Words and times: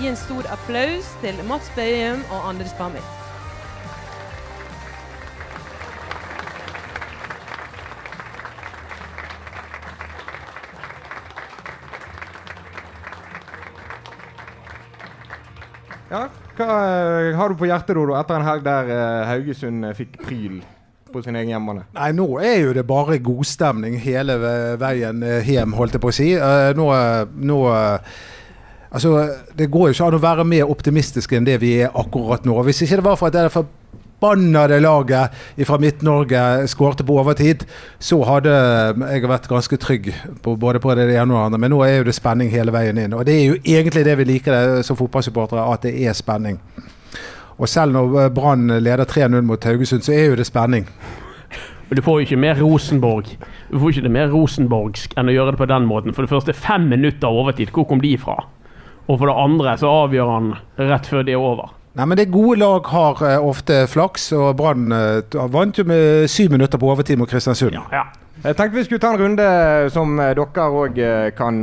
Gi 0.00 0.08
en 0.08 0.16
stor 0.16 0.46
applaus 0.48 1.10
til 1.20 1.36
Mats 1.48 1.68
Bøyum 1.76 2.22
og 2.32 2.48
Anders 2.48 2.72
Bami. 2.78 3.02
Ja, 16.12 16.26
hva 16.58 16.68
eh, 16.68 17.30
har 17.36 17.48
du 17.48 17.56
på 17.56 17.68
hjertet 17.68 17.96
Dodo, 17.96 18.12
etter 18.18 18.36
en 18.36 18.44
helg 18.44 18.64
der 18.66 18.90
eh, 18.92 19.28
Haugesund 19.30 19.86
eh, 19.88 19.94
fikk 19.96 20.18
pryl 20.20 20.58
på 21.12 21.22
sin 21.24 21.36
egen 21.36 21.54
hjemmebane? 21.54 21.86
Nei, 21.96 22.10
nå 22.16 22.26
er 22.40 22.58
jo 22.66 22.74
det 22.76 22.84
bare 22.88 23.20
godstemning 23.24 23.96
hele 24.00 24.36
veien 24.80 25.24
hjem, 25.44 25.72
holdt 25.76 25.96
jeg 25.96 26.04
på 26.04 26.12
å 26.12 26.16
si. 26.16 26.28
Nå, 26.76 26.86
nå 27.52 27.58
Altså, 28.92 29.28
det 29.56 29.70
går 29.72 29.88
jo 29.88 29.94
ikke 29.96 30.08
an 30.10 30.18
å 30.18 30.22
være 30.22 30.44
mer 30.44 30.70
optimistiske 30.70 31.38
enn 31.38 31.46
det 31.48 31.60
vi 31.62 31.78
er 31.80 31.94
akkurat 31.96 32.44
nå. 32.44 32.58
Hvis 32.66 32.82
ikke 32.84 33.00
det 33.00 33.06
var 33.06 33.16
for 33.16 33.30
at 33.30 33.38
det 33.38 33.46
er 33.46 33.54
forbannede 34.22 34.80
laget 34.80 35.30
fra 35.66 35.78
Midt-Norge 35.80 36.68
skårte 36.68 37.06
på 37.08 37.16
overtid, 37.18 37.64
så 37.98 38.20
hadde 38.28 38.52
jeg 38.52 39.24
vært 39.28 39.48
ganske 39.48 39.78
trygg 39.80 40.12
på 40.44 40.56
både 40.56 40.82
på 40.82 40.94
det 40.94 41.08
ene 41.08 41.32
og 41.32 41.38
det 41.38 41.46
andre. 41.46 41.62
Men 41.64 41.74
nå 41.74 41.80
er 41.86 41.96
jo 41.96 42.10
det 42.10 42.14
spenning 42.14 42.52
hele 42.52 42.74
veien 42.74 43.00
inn. 43.00 43.16
Og 43.16 43.24
det 43.26 43.38
er 43.38 43.44
jo 43.48 43.58
egentlig 43.64 44.04
det 44.04 44.18
vi 44.20 44.28
liker 44.34 44.52
det 44.52 44.84
som 44.86 44.98
fotballsupportere, 45.00 45.64
at 45.72 45.88
det 45.88 45.96
er 46.04 46.12
spenning. 46.12 46.60
Og 47.58 47.68
selv 47.68 47.92
når 47.96 48.30
Brann 48.34 48.68
leder 48.82 49.04
3-0 49.08 49.40
mot 49.46 49.64
Haugesund, 49.64 50.02
så 50.04 50.12
er 50.12 50.30
jo 50.30 50.38
det 50.38 50.46
spenning. 50.46 50.86
Men 51.88 51.96
du 51.96 52.02
får 52.02 52.20
jo 52.20 52.24
ikke 52.24 52.40
mer 52.40 52.56
Rosenborg 52.56 53.26
Du 53.68 53.78
får 53.78 53.90
ikke 53.90 54.04
det 54.06 54.12
mer 54.14 54.30
rosenborgsk 54.32 55.12
enn 55.20 55.28
å 55.28 55.34
gjøre 55.34 55.52
det 55.52 55.60
på 55.60 55.66
den 55.68 55.84
måten. 55.84 56.14
For 56.16 56.24
det 56.24 56.32
første 56.32 56.54
fem 56.56 56.86
minutter 56.88 57.28
overtid, 57.28 57.72
hvor 57.74 57.84
kom 57.88 58.00
de 58.00 58.14
fra? 58.20 58.38
Og 59.08 59.18
for 59.18 59.28
det 59.28 59.38
andre 59.38 59.76
så 59.80 59.90
avgjør 60.04 60.30
han 60.30 60.52
rett 60.78 61.08
før 61.10 61.24
de 61.26 61.34
er 61.34 61.42
over. 61.42 61.72
Nei, 61.92 62.06
men 62.08 62.16
det 62.16 62.30
Gode 62.32 62.56
lag 62.62 62.86
har 62.88 63.18
eh, 63.28 63.42
ofte 63.44 63.82
flaks, 63.90 64.30
og 64.32 64.54
Brann 64.56 64.92
eh, 64.96 65.34
vant 65.52 65.76
jo 65.76 65.84
med 65.84 66.30
syv 66.32 66.54
minutter 66.54 66.80
på 66.80 66.88
overtid 66.88 67.20
mot 67.20 67.28
Kristiansund. 67.28 67.76
Ja. 67.92 68.06
Jeg 68.42 68.56
tenkte 68.56 68.78
vi 68.78 68.84
skulle 68.86 69.02
ta 69.02 69.10
en 69.12 69.20
runde 69.20 69.48
som 69.92 70.16
eh, 70.16 70.32
dere 70.38 70.64
òg 70.72 71.02
kan 71.36 71.60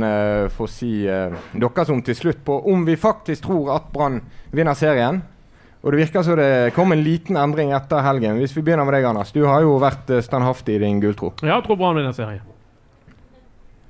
få 0.54 0.68
si 0.70 0.92
dere 1.02 1.84
som 1.88 1.98
til 2.06 2.16
slutt 2.16 2.44
på 2.46 2.60
om 2.70 2.86
vi 2.86 2.94
faktisk 2.94 3.48
tror 3.48 3.74
at 3.74 3.90
Brann 3.90 4.20
vinner 4.54 4.78
serien. 4.78 5.18
Og 5.80 5.90
det 5.90 6.04
virker 6.04 6.22
som 6.22 6.36
det 6.38 6.76
kom 6.76 6.92
en 6.92 7.02
liten 7.02 7.40
endring 7.40 7.72
etter 7.74 8.04
helgen. 8.04 8.38
Hvis 8.38 8.54
vi 8.54 8.62
begynner 8.62 8.84
med 8.86 8.94
deg, 8.98 9.06
Anders. 9.08 9.32
Du 9.32 9.46
har 9.48 9.64
jo 9.64 9.78
vært 9.80 10.12
standhaftig 10.22 10.76
i 10.76 10.82
din 10.84 11.00
gulltro. 11.02 11.32
Ja, 11.40 11.56
jeg 11.56 11.64
tror 11.66 11.80
Brann 11.80 11.98
vinner 11.98 12.14
serien. 12.14 12.44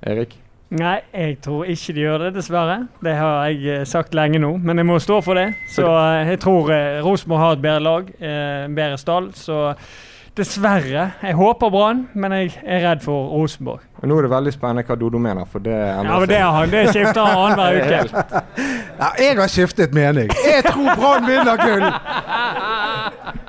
Erik? 0.06 0.38
Nei, 0.70 1.00
jeg 1.10 1.40
tror 1.42 1.66
ikke 1.66 1.92
de 1.96 2.02
gjør 2.04 2.20
det, 2.24 2.28
dessverre. 2.36 2.76
Det 3.02 3.14
har 3.18 3.48
jeg 3.50 3.80
eh, 3.80 3.86
sagt 3.88 4.14
lenge 4.14 4.38
nå, 4.38 4.52
men 4.62 4.78
jeg 4.78 4.86
må 4.86 5.00
stå 5.02 5.16
for 5.26 5.34
det. 5.34 5.48
Så 5.74 5.82
eh, 5.82 6.28
jeg 6.30 6.38
tror 6.44 6.70
eh, 6.70 7.00
Rosenborg 7.02 7.42
har 7.42 7.56
et 7.56 7.64
bedre 7.64 7.82
lag, 7.82 8.12
en 8.22 8.76
bedre 8.76 9.00
stall. 9.00 9.32
Så 9.34 9.64
dessverre. 10.38 11.08
Jeg 11.26 11.34
håper 11.34 11.72
Brann, 11.74 12.04
men 12.14 12.36
jeg 12.36 12.52
er 12.62 12.84
redd 12.84 13.02
for 13.02 13.32
Rosenborg. 13.32 13.82
Nå 14.06 14.20
er 14.20 14.28
det 14.28 14.30
veldig 14.30 14.52
spennende 14.54 14.86
hva 14.86 14.96
Dodo 15.00 15.18
mener, 15.18 15.48
for 15.50 15.64
det 15.64 15.74
Ja, 15.74 16.04
men 16.06 16.28
det, 16.30 16.38
han, 16.38 16.70
det 16.70 16.84
skifter 16.94 17.26
han 17.26 17.58
annenhver 17.58 18.06
uke. 18.06 18.44
Ja, 19.00 19.10
jeg 19.16 19.36
har 19.40 19.48
skiftet 19.50 19.94
mening. 19.96 20.30
Jeg 20.44 20.62
tror 20.68 20.94
Brann 21.00 21.26
vinner 21.26 21.58
gull! 21.60 21.86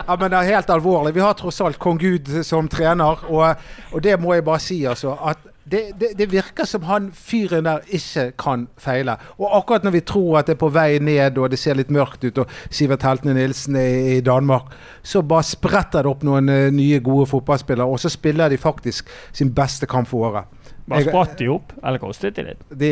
Ja, 0.08 0.16
men 0.18 0.32
det 0.32 0.42
er 0.42 0.50
helt 0.56 0.74
alvorlig. 0.74 1.14
Vi 1.16 1.22
har 1.22 1.38
tross 1.38 1.62
alt 1.62 1.78
kong 1.80 2.02
Gud 2.02 2.34
som 2.48 2.68
trener, 2.72 3.22
og, 3.30 3.62
og 3.92 4.04
det 4.04 4.18
må 4.20 4.34
jeg 4.34 4.48
bare 4.48 4.64
si, 4.64 4.82
altså. 4.90 5.14
at 5.22 5.51
det, 5.72 5.82
det, 6.00 6.12
det 6.20 6.28
virker 6.32 6.68
som 6.68 6.84
han 6.90 7.10
fyren 7.16 7.68
der 7.68 7.86
ikke 7.88 8.26
kan 8.40 8.68
feile. 8.82 9.16
Og 9.40 9.56
akkurat 9.58 9.86
når 9.88 9.96
vi 9.96 10.04
tror 10.08 10.40
at 10.42 10.50
det 10.50 10.58
er 10.58 10.62
på 10.62 10.72
vei 10.74 11.00
ned 11.04 11.40
og 11.40 11.52
det 11.54 11.60
ser 11.62 11.80
litt 11.80 11.92
mørkt 11.94 12.26
ut, 12.28 12.44
og 12.44 12.52
Sivert 12.70 13.06
Heltene 13.08 13.36
Nilsen 13.38 13.78
er 13.80 14.18
i 14.18 14.22
Danmark, 14.26 14.74
så 15.04 15.24
bare 15.24 15.48
spretter 15.48 16.04
det 16.04 16.12
opp 16.12 16.26
noen 16.28 16.52
eh, 16.52 16.68
nye, 16.76 17.00
gode 17.04 17.30
fotballspillere, 17.32 17.88
og 17.88 18.02
så 18.02 18.12
spiller 18.12 18.52
de 18.52 18.60
faktisk 18.62 19.10
sin 19.32 19.54
beste 19.56 19.88
kamp 19.90 20.12
for 20.12 20.30
året. 20.32 20.60
Bare 20.92 21.06
spratt 21.06 21.38
de 21.40 21.48
opp, 21.54 21.72
eller 21.80 22.02
kostet 22.02 22.36
de 22.36 22.46
litt? 22.50 22.64
de, 22.68 22.92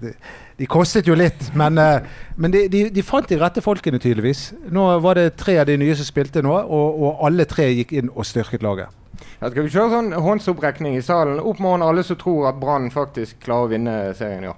de, 0.00 0.12
de 0.56 0.68
kostet 0.70 1.08
jo 1.10 1.16
litt, 1.18 1.50
men, 1.58 1.78
eh, 1.82 2.26
men 2.40 2.54
de, 2.54 2.66
de, 2.72 2.86
de 2.94 3.04
fant 3.04 3.28
de 3.28 3.38
rette 3.40 3.62
folkene, 3.64 4.00
tydeligvis. 4.00 4.52
Nå 4.72 4.88
var 5.04 5.20
det 5.20 5.34
tre 5.40 5.58
av 5.60 5.68
de 5.68 5.76
nye 5.80 5.96
som 5.98 6.08
spilte 6.08 6.44
nå, 6.44 6.54
og, 6.64 7.00
og 7.04 7.24
alle 7.28 7.48
tre 7.50 7.68
gikk 7.74 7.96
inn 8.00 8.12
og 8.14 8.24
styrket 8.28 8.64
laget. 8.64 9.03
Ja, 9.44 9.50
skal 9.52 9.66
vi 9.66 9.72
kjøre 9.74 9.90
sånn 9.92 10.14
håndsopprekning 10.24 10.94
i 10.96 11.02
salen? 11.04 11.36
Opp 11.36 11.58
med 11.60 11.74
hånden 11.74 11.84
alle 11.84 12.02
som 12.08 12.16
tror 12.16 12.46
at 12.48 12.56
Brann 12.56 12.86
faktisk 12.88 13.42
klarer 13.44 13.66
å 13.66 13.72
vinne 13.74 13.96
serien, 14.16 14.46
ja. 14.48 14.54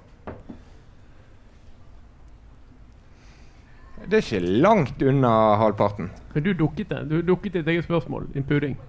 Det 4.05 4.15
er 4.15 4.23
ikke 4.23 4.53
langt 4.63 5.03
unna 5.03 5.33
halvparten. 5.59 6.07
Men 6.31 6.47
du 6.47 6.53
dukket 6.55 6.93
det. 6.93 7.01
Du 7.11 7.17
dukket 7.33 7.57
ditt 7.57 7.67
eget 7.67 7.83
spørsmål. 7.89 8.29
Din 8.31 8.47
pudding. 8.47 8.79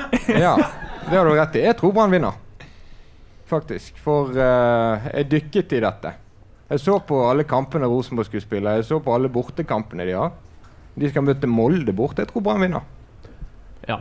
Ja, 0.32 0.54
det 1.10 1.12
har 1.12 1.28
du 1.28 1.34
rett 1.34 1.60
i. 1.60 1.66
Jeg 1.66 1.76
tror 1.76 1.92
Brann 1.92 2.16
vinner. 2.16 2.40
Faktisk. 3.52 4.00
For 4.00 4.32
uh, 4.32 5.12
jeg 5.12 5.28
dykket 5.36 5.76
i 5.76 5.84
dette. 5.84 6.16
Jeg 6.72 6.86
så 6.88 6.96
på 7.04 7.20
alle 7.28 7.44
kampene 7.44 7.92
Rosenborg 7.92 8.32
skulle 8.32 8.48
spille. 8.48 8.78
Jeg 8.80 8.88
så 8.88 9.04
på 9.04 9.12
alle 9.12 9.28
bortekampene 9.28 10.08
de 10.08 10.16
har. 10.16 10.32
De 10.96 11.12
skal 11.12 11.28
møte 11.28 11.52
Molde 11.52 11.92
borte. 11.92 12.24
Jeg 12.24 12.32
tror 12.32 12.48
Brann 12.48 12.64
vinner. 12.64 12.92
Ja, 13.84 14.00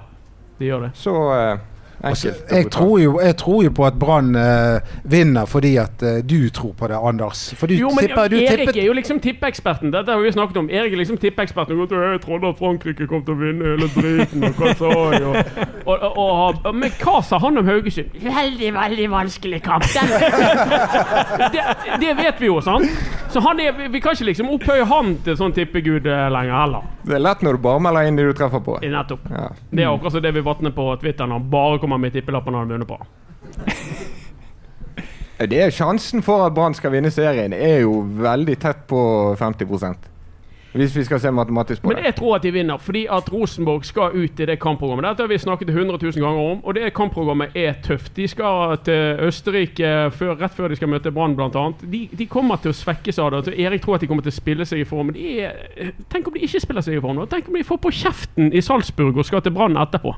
de 0.60 0.66
gjør 0.70 0.86
det. 0.88 0.92
Så 1.00 1.16
eh, 1.36 1.60
Altså, 2.06 2.32
jeg, 2.52 2.68
tror 2.72 3.00
jo, 3.02 3.20
jeg 3.24 3.36
tror 3.38 3.64
jo 3.64 3.72
på 3.76 3.86
at 3.88 3.96
Brann 4.00 4.36
uh, 4.36 4.80
vinner 5.04 5.46
fordi 5.50 5.76
at 5.82 6.04
uh, 6.06 6.20
du 6.30 6.50
tror 6.54 6.74
på 6.78 6.88
det, 6.92 6.98
Anders. 7.02 7.54
For 7.58 7.68
du 7.68 7.74
Jo, 7.74 7.90
men 7.96 8.06
tipper, 8.08 8.28
du 8.30 8.36
Erik 8.38 8.60
tippet 8.60 8.78
er 8.82 8.86
jo 8.86 8.94
liksom 8.94 9.20
tippeeksperten. 9.24 9.94
Dette 9.94 10.12
har 10.14 10.22
vi 10.22 10.32
snakket 10.36 10.58
om. 10.62 10.70
Erik 10.70 10.94
er 10.94 11.02
liksom 11.02 11.18
tippeeksperten. 11.18 11.80
Jeg 11.80 12.22
trodde 12.22 12.48
at 12.54 12.60
Frankrike 12.60 13.08
kom 13.10 13.24
til 13.26 13.34
å 13.34 13.40
vinne 13.42 13.74
hele 13.74 13.90
driten. 13.96 14.44
Og 14.46 14.60
hva 14.62 14.74
sa 14.78 14.92
jeg? 15.16 15.24
Og, 15.26 15.36
og, 15.86 16.06
og, 16.18 16.62
og, 16.66 16.76
men 16.76 16.94
hva 17.02 17.18
sa 17.26 17.40
han 17.42 17.58
om 17.62 17.66
Haugesund? 17.70 18.14
Veldig, 18.26 18.72
veldig 18.78 19.10
vanskelig 19.12 19.62
kamp. 19.66 19.84
Det, 21.54 21.62
det 22.00 22.14
vet 22.18 22.40
vi 22.42 22.48
jo, 22.48 22.60
sant? 22.62 22.86
Så 23.32 23.40
han 23.44 23.60
er, 23.60 23.72
vi- 23.78 23.88
vi 23.92 24.00
kan 24.02 24.16
ikke 24.16 24.26
liksom 24.30 24.50
opphøye 24.56 24.86
han 24.90 25.16
til 25.26 25.36
sånn 25.40 25.54
tippegud 25.56 26.06
eh, 26.08 26.26
lenger 26.32 26.56
heller. 26.58 26.86
Det 27.06 27.18
er 27.18 27.22
lett 27.24 27.44
når 27.46 27.58
du 27.58 27.62
bare 27.66 27.82
melder 27.84 28.08
inn 28.10 28.18
de 28.18 28.26
du 28.30 28.34
treffer 28.38 28.62
på. 28.66 28.78
Nettopp. 28.82 29.28
Ja. 29.30 29.50
Det 29.72 29.84
er 29.84 29.92
akkurat 29.92 30.16
som 30.16 30.24
det 30.26 30.32
vi 30.36 30.44
vatner 30.46 30.74
på 30.76 30.88
Twitter 31.02 31.28
når 31.30 31.42
han 31.42 31.50
bare 31.52 31.80
kommer 31.84 31.95
med 32.02 32.14
tippelappen 32.16 32.54
han 32.54 32.66
har 32.66 32.74
vunnet 32.76 32.88
på. 32.90 33.00
Det 35.36 35.58
er 35.60 35.72
Sjansen 35.72 36.24
for 36.24 36.46
at 36.46 36.54
Brann 36.56 36.74
skal 36.78 36.94
vinne 36.94 37.12
serien, 37.12 37.54
er 37.54 37.82
jo 37.84 38.00
veldig 38.24 38.56
tett 38.56 38.86
på 38.88 39.00
50 39.36 39.66
Hvis 40.76 40.96
vi 40.96 41.04
skal 41.04 41.20
se 41.20 41.32
matematisk 41.32 41.82
på 41.82 41.90
det. 41.90 41.96
Men 41.96 42.06
jeg 42.06 42.16
tror 42.16 42.36
at 42.36 42.44
de 42.44 42.52
vinner, 42.52 42.78
fordi 42.78 43.06
at 43.12 43.34
Rosenborg 43.34 43.84
skal 43.86 44.16
ut 44.16 44.40
i 44.40 44.46
det 44.46 44.60
kampprogrammet. 44.60 45.06
Dette 45.10 45.24
har 45.24 45.28
vi 45.28 45.38
snakket 45.38 45.70
100 45.70 45.98
000 46.02 46.12
ganger 46.12 46.40
om, 46.52 46.60
og 46.64 46.76
det 46.76 46.94
kampprogrammet 46.94 47.50
er 47.56 47.74
tøft. 47.84 48.16
De 48.16 48.28
skal 48.28 48.78
til 48.84 49.20
Østerrike 49.28 50.12
før, 50.12 50.36
rett 50.40 50.54
før 50.54 50.68
de 50.68 50.76
skal 50.76 50.90
møte 50.90 51.12
Brann, 51.12 51.36
bl.a. 51.36 51.66
De, 51.82 52.08
de 52.12 52.28
kommer 52.28 52.56
til 52.56 52.72
å 52.72 52.76
svekkes 52.76 53.20
av 53.20 53.32
det. 53.36 53.58
Erik 53.59 53.84
tror 53.84 53.96
at 53.96 54.02
de 54.02 54.08
kommer 54.08 54.24
til 54.24 54.32
å 54.32 54.40
spille 54.40 54.66
seg 54.66 54.84
i 54.84 54.88
form. 54.88 55.12
Er, 55.16 55.91
tenk 56.12 56.28
om 56.28 56.36
de 56.36 56.48
ikke 56.48 56.64
spiller 56.64 56.84
seg 56.84 56.96
i 56.96 57.03
form? 57.03 57.20
Tenk 57.28 57.52
om 57.52 57.59
de 57.59 57.64
får 57.68 57.84
på 57.84 57.91
kjeften 57.91 58.56
i 58.56 58.64
Salzburg 58.64 59.20
og 59.20 59.28
skal 59.28 59.44
til 59.44 59.56
Brann 59.56 59.76
etterpå? 59.80 60.16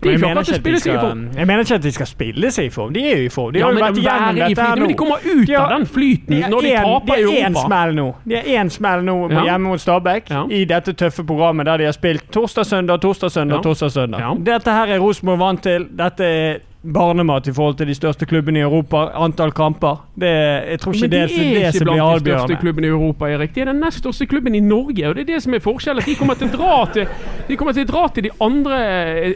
De 0.00 0.08
Men 0.08 0.14
er 0.14 0.18
jeg, 0.18 0.28
mener 0.28 0.40
ikke 0.40 0.70
de 0.70 0.78
skal, 0.80 0.98
form. 1.00 1.22
jeg 1.36 1.46
mener 1.46 1.58
ikke 1.64 1.74
at 1.74 1.82
de 1.82 1.90
skal 1.92 2.06
spille 2.06 2.50
seg 2.54 2.64
i 2.64 2.70
form. 2.70 2.92
De 2.94 3.00
er 3.02 3.16
jo 3.18 3.24
i 3.24 3.28
form. 3.34 3.52
De 3.52 3.58
Ja, 3.58 3.66
men 3.72 3.82
dette 3.82 3.94
flyten, 3.98 4.78
men 4.78 4.88
de 4.88 4.94
kommer 4.94 5.16
ut 5.24 5.46
De 5.46 5.54
har- 5.54 5.64
av 5.72 5.78
den 5.78 5.86
flyten 5.86 6.38
når 6.50 6.60
de 6.62 6.72
en- 6.74 6.84
taper 6.84 7.14
i 7.14 7.22
De 7.22 7.26
har 7.26 7.32
én 7.32 7.52
Europa. 7.52 7.66
smell 7.66 7.94
nå 7.94 8.14
De 8.28 8.34
har 8.36 8.42
én 8.64 8.70
smell 8.70 9.02
nå 9.04 9.30
Ja. 9.30 9.42
hjemme 9.44 9.58
mot 9.68 9.80
Stabæk 9.80 10.30
Ja. 10.30 10.44
i 10.50 10.64
dette 10.64 10.92
tøffe 10.92 11.24
programmet 11.26 11.66
der 11.66 11.76
de 11.78 11.84
har 11.84 11.92
spilt 11.92 12.30
torsdag, 12.30 12.64
søndag, 12.66 13.00
torsdag, 13.00 13.30
søndag, 13.30 13.62
torsdag, 13.62 13.90
søndag. 13.90 14.44
Dette 14.44 14.70
her 14.70 14.86
er 14.86 14.98
Rosenborg 15.00 15.38
vant 15.38 15.62
til. 15.62 15.86
Dette 15.96 16.24
er 16.24 16.56
barnemat 16.94 17.46
i 17.48 17.52
forhold 17.52 17.76
til 17.78 17.88
de 17.90 17.94
største 17.94 18.26
klubbene 18.26 18.60
i 18.60 18.62
Europa. 18.62 19.04
Antall 19.14 19.52
kamper. 19.52 20.00
Det, 20.14 20.30
jeg 20.70 20.80
tror 20.80 20.94
ikke 20.94 21.08
Men 21.08 21.10
det, 21.10 21.18
de 21.18 21.22
er 21.22 21.28
er 21.28 21.54
det 21.54 21.60
ikke 21.60 21.78
som 21.78 21.88
blir 21.88 22.00
blant 22.02 22.24
de 22.24 22.30
største 22.30 22.58
klubbene 22.62 22.86
i 22.86 22.90
Europa, 22.90 23.28
Erik. 23.28 23.54
De 23.54 23.60
er 23.60 23.70
den 23.70 23.80
nest 23.82 23.98
største 24.02 24.26
klubben 24.26 24.54
i 24.54 24.60
Norge, 24.60 25.08
og 25.08 25.14
det 25.16 25.24
er 25.24 25.30
det 25.34 25.42
som 25.42 25.54
er 25.54 25.62
forskjellen. 25.64 26.06
De 26.06 26.14
kommer 26.18 26.38
til 26.40 26.48
å 26.48 26.56
dra 26.56 26.78
til 26.94 27.06
de, 27.48 27.56
kommer 27.56 27.76
til, 27.76 27.86
å 27.86 27.92
dra 27.92 28.02
til 28.12 28.26
de 28.28 28.32
andre 28.44 28.80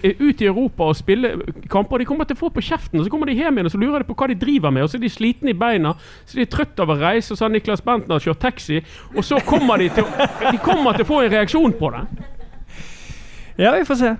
eh, 0.02 0.16
ut 0.20 0.42
i 0.42 0.48
Europa 0.48 0.88
og 0.90 0.96
spille 0.96 1.34
kamper. 1.72 2.02
De 2.02 2.08
kommer 2.08 2.28
til 2.28 2.36
å 2.36 2.42
få 2.42 2.52
på 2.52 2.64
kjeften, 2.64 3.00
og 3.00 3.06
så 3.06 3.12
kommer 3.12 3.30
de 3.30 3.36
hjem 3.38 3.60
igjen 3.60 3.70
og 3.70 3.74
så 3.76 3.80
lurer 3.80 4.02
de 4.02 4.08
på 4.10 4.16
hva 4.18 4.28
de 4.32 4.38
driver 4.40 4.74
med. 4.74 4.86
Og 4.86 4.92
så 4.92 4.98
er 4.98 5.04
de 5.06 5.12
slitne 5.12 5.54
i 5.54 5.58
beina, 5.58 5.94
så 6.26 6.38
de 6.38 6.46
er 6.46 6.52
trøtte 6.52 6.84
av 6.84 6.92
å 6.92 6.98
reise, 7.00 7.32
og 7.32 7.40
så 7.40 7.48
har 7.48 7.54
Niklas 7.54 7.84
Bentner 7.84 8.22
kjørt 8.22 8.42
taxi. 8.42 8.82
Og 9.16 9.24
så 9.24 9.40
kommer 9.46 9.80
de 9.80 9.88
til, 9.96 10.08
de 10.48 10.58
kommer 10.64 10.96
til 10.96 11.06
å 11.06 11.12
få 11.12 11.22
en 11.24 11.32
reaksjon 11.36 11.76
på 11.78 11.94
det. 11.94 12.04
Ja, 13.60 13.72
vi 13.76 13.84
får 13.84 14.00
se. 14.00 14.12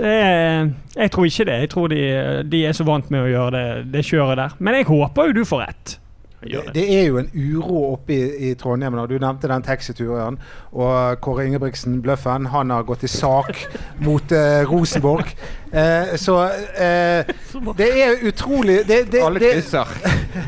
Er, 0.00 0.70
jeg 0.96 1.10
tror 1.12 1.26
ikke 1.28 1.44
det. 1.48 1.58
Jeg 1.64 1.70
tror 1.72 1.90
de, 1.92 2.02
de 2.48 2.62
er 2.66 2.76
så 2.76 2.86
vant 2.88 3.10
med 3.12 3.26
å 3.26 3.28
gjøre 3.30 3.50
det, 3.56 3.66
det 3.92 4.04
kjøret 4.08 4.40
der. 4.40 4.54
Men 4.58 4.78
jeg 4.78 4.88
håper 4.88 5.28
jo 5.28 5.36
du 5.40 5.44
får 5.48 5.66
rett. 5.66 5.96
Det, 6.42 6.74
det 6.74 6.84
er 6.98 7.06
jo 7.06 7.18
en 7.20 7.30
uro 7.34 7.92
oppe 7.92 8.14
i, 8.14 8.50
i 8.50 8.54
Trondheim. 8.58 8.96
Du 9.08 9.14
nevnte 9.18 9.48
den 9.48 9.62
taxituren. 9.62 10.38
Og 10.72 11.20
Kåre 11.22 11.46
Ingebrigtsen, 11.46 12.00
bløffen, 12.02 12.46
han 12.50 12.70
har 12.70 12.82
gått 12.88 13.04
i 13.04 13.10
sak 13.10 13.60
mot 14.06 14.32
eh, 14.32 14.62
Rosenborg. 14.68 15.30
Eh, 15.72 16.16
så 16.20 16.36
eh, 16.76 17.30
det 17.78 17.88
er 18.04 18.26
utrolig 18.28 18.82
det, 18.88 19.12
det, 19.12 19.22
Alle 19.24 19.40
det, 19.40 19.52
krysser. 19.54 19.88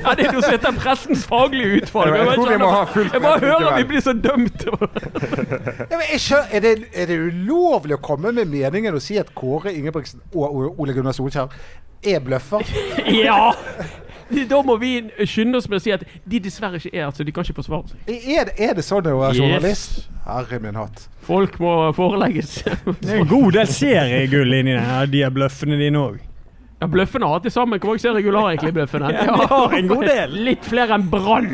Ja, 0.02 0.14
det 0.16 0.26
er 0.26 0.34
jo 0.34 0.42
så 0.44 0.52
etter 0.56 0.74
pressens 0.76 1.24
faglige 1.28 1.80
utvalg. 1.80 2.16
Jeg 2.16 2.34
tror 2.34 2.50
vi 2.50 2.58
må 2.60 2.72
ha 2.74 2.82
fullt 2.90 3.14
Jeg 3.14 3.24
bare 3.24 3.40
hører 3.46 3.78
vi 3.78 3.88
blir 3.92 4.04
så 4.04 4.12
dømt. 4.12 4.66
Ja, 5.94 5.98
men 5.98 6.06
jeg 6.12 6.20
skjønner, 6.20 6.50
er, 6.52 6.60
det, 6.60 6.88
er 6.94 7.08
det 7.08 7.16
ulovlig 7.20 7.96
å 7.96 8.02
komme 8.02 8.32
med 8.34 8.48
meningen 8.50 8.96
og 8.96 9.02
si 9.04 9.16
at 9.20 9.30
Kåre 9.36 9.72
Ingebrigtsen 9.74 10.22
og 10.34 10.78
Ole 10.80 10.94
Gunnar 10.96 11.14
Solskjær 11.16 11.52
er 12.04 12.24
bløffer? 12.24 12.64
Ja! 13.24 13.52
Da 14.52 14.60
må 14.66 14.76
vi 14.80 14.92
skynde 15.26 15.58
oss 15.60 15.68
med 15.68 15.78
å 15.80 15.82
si 15.84 15.92
at 15.94 16.04
de 16.26 16.40
dessverre 16.44 16.80
ikke 16.80 16.92
er 16.94 17.10
så 17.14 17.24
De 17.26 17.32
kan 17.34 17.44
ikke 17.46 17.56
forsvare 17.62 17.88
seg. 17.92 17.98
Er 18.10 18.50
det, 18.50 18.54
er 18.58 18.74
det 18.78 18.84
sånn 18.86 19.06
å 19.10 19.16
være 19.20 19.34
Yes. 19.34 19.40
journalist? 19.42 19.98
Herre 20.24 20.58
min 20.64 20.74
hatt. 20.80 21.08
Folk 21.24 21.58
må 21.60 21.74
forelegges. 21.96 22.54
Det 23.00 23.10
er 23.10 23.18
en 23.22 23.28
god 23.28 23.52
del 23.58 23.66
seriegull 23.68 24.54
inni 24.60 24.76
her 24.80 25.06
de 25.12 25.22
er 25.26 25.32
bløffene 25.34 25.76
dine 25.80 26.00
òg. 26.00 26.20
Ja, 26.82 26.88
Bløffene 26.90 27.28
har 27.30 27.38
til 27.40 27.52
sammen 27.54 27.78
Hvor 27.80 27.94
mange 27.94 28.02
seriegull 28.02 28.34
har 28.36 28.50
egentlig 28.50 28.74
Bløffene? 28.76 29.08
Ja, 29.14 29.24
de 29.30 29.46
har 29.48 29.74
en 29.78 29.88
god 29.88 30.04
del. 30.10 30.34
Litt 30.50 30.64
flere 30.68 30.98
enn 30.98 31.06
Brann. 31.12 31.48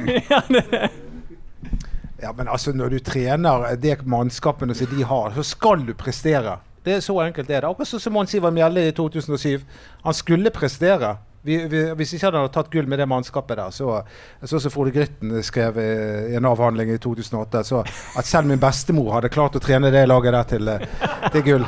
Ja, 2.22 2.32
men 2.36 2.48
altså, 2.48 2.72
når 2.76 2.88
du 2.88 2.98
trener 3.04 3.76
det 3.80 4.00
mannskapene 4.08 4.74
som 4.76 4.90
de 4.92 5.04
har, 5.08 5.30
så 5.36 5.44
skal 5.46 5.86
du 5.86 5.94
prestere. 5.96 6.58
Det 6.84 6.94
er 6.98 7.00
Så 7.04 7.16
enkelt 7.22 7.48
er 7.50 7.60
det. 7.62 7.68
Akkurat 7.68 7.88
sånn 7.88 8.00
som 8.02 8.12
Mons 8.16 8.34
Ivar 8.36 8.52
Mjelde 8.52 8.86
i 8.88 8.92
2007. 8.96 9.62
Han 10.04 10.16
skulle 10.16 10.50
prestere. 10.52 11.14
Vi, 11.42 11.56
vi, 11.72 11.78
hvis 11.96 12.10
ikke 12.14 12.26
han 12.28 12.34
hadde 12.36 12.52
tatt 12.52 12.68
gull 12.70 12.86
med 12.86 12.98
det 13.00 13.06
mannskapet 13.08 13.56
der, 13.56 13.70
så 13.72 14.02
Sånn 14.44 14.60
som 14.60 14.70
Frode 14.74 14.92
Grytten 14.92 15.30
skrev 15.42 15.78
i, 15.80 15.86
i 16.32 16.36
en 16.36 16.44
avhandling 16.44 16.90
i 16.92 16.98
2008, 17.00 17.62
så 17.64 17.80
at 18.20 18.28
selv 18.28 18.46
min 18.50 18.60
bestemor 18.60 19.14
hadde 19.16 19.30
klart 19.32 19.56
å 19.56 19.62
trene 19.64 19.88
det 19.94 20.02
laget 20.10 20.32
der 20.36 20.50
til, 20.50 20.68
eh, 20.68 21.30
til 21.32 21.42
gull. 21.46 21.64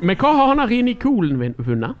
Men 0.00 0.16
hva 0.20 0.30
har 0.38 0.52
han 0.52 0.62
her 0.62 0.70
Rini 0.70 0.94
Kolen 1.02 1.40
vin- 1.40 1.56
vunnet? 1.58 1.96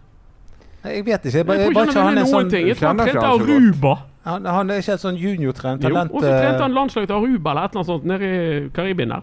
Jeg 0.86 1.02
vet 1.06 1.24
ikke. 1.26 1.32
Jeg, 1.32 1.38
Jeg 1.38 1.46
bare- 1.46 1.64
tror 1.64 1.74
bare 1.74 1.84
ikke 1.84 1.90
ikke 1.90 1.98
han 1.98 2.06
har 2.06 2.12
er 2.12 2.14
vunnet 2.14 2.30
sånn 2.30 2.42
noen 2.46 2.50
ting. 2.50 2.66
Jeg 2.68 2.76
tror 2.76 2.86
han 2.86 2.98
trente 2.98 3.20
så. 3.20 3.26
Aruba. 3.26 3.94
han, 4.24 4.44
han 4.44 4.70
er 4.70 4.78
ikke 4.84 4.92
et 4.94 5.00
sånn 5.02 5.18
juniortrent 5.18 5.82
Jo, 5.82 5.88
talent. 5.88 6.10
og 6.12 6.20
så 6.22 6.28
trente 6.30 6.54
eh, 6.54 6.62
han 6.62 6.72
landslaget 6.78 7.08
til 7.10 7.16
Aruba 7.16 7.50
eller 7.50 7.64
et 7.64 7.70
eller 7.74 7.80
annet 7.82 7.90
sånt 7.90 8.04
nede 8.04 8.28
i 8.30 8.68
Karibien 8.70 9.08
der. 9.08 9.22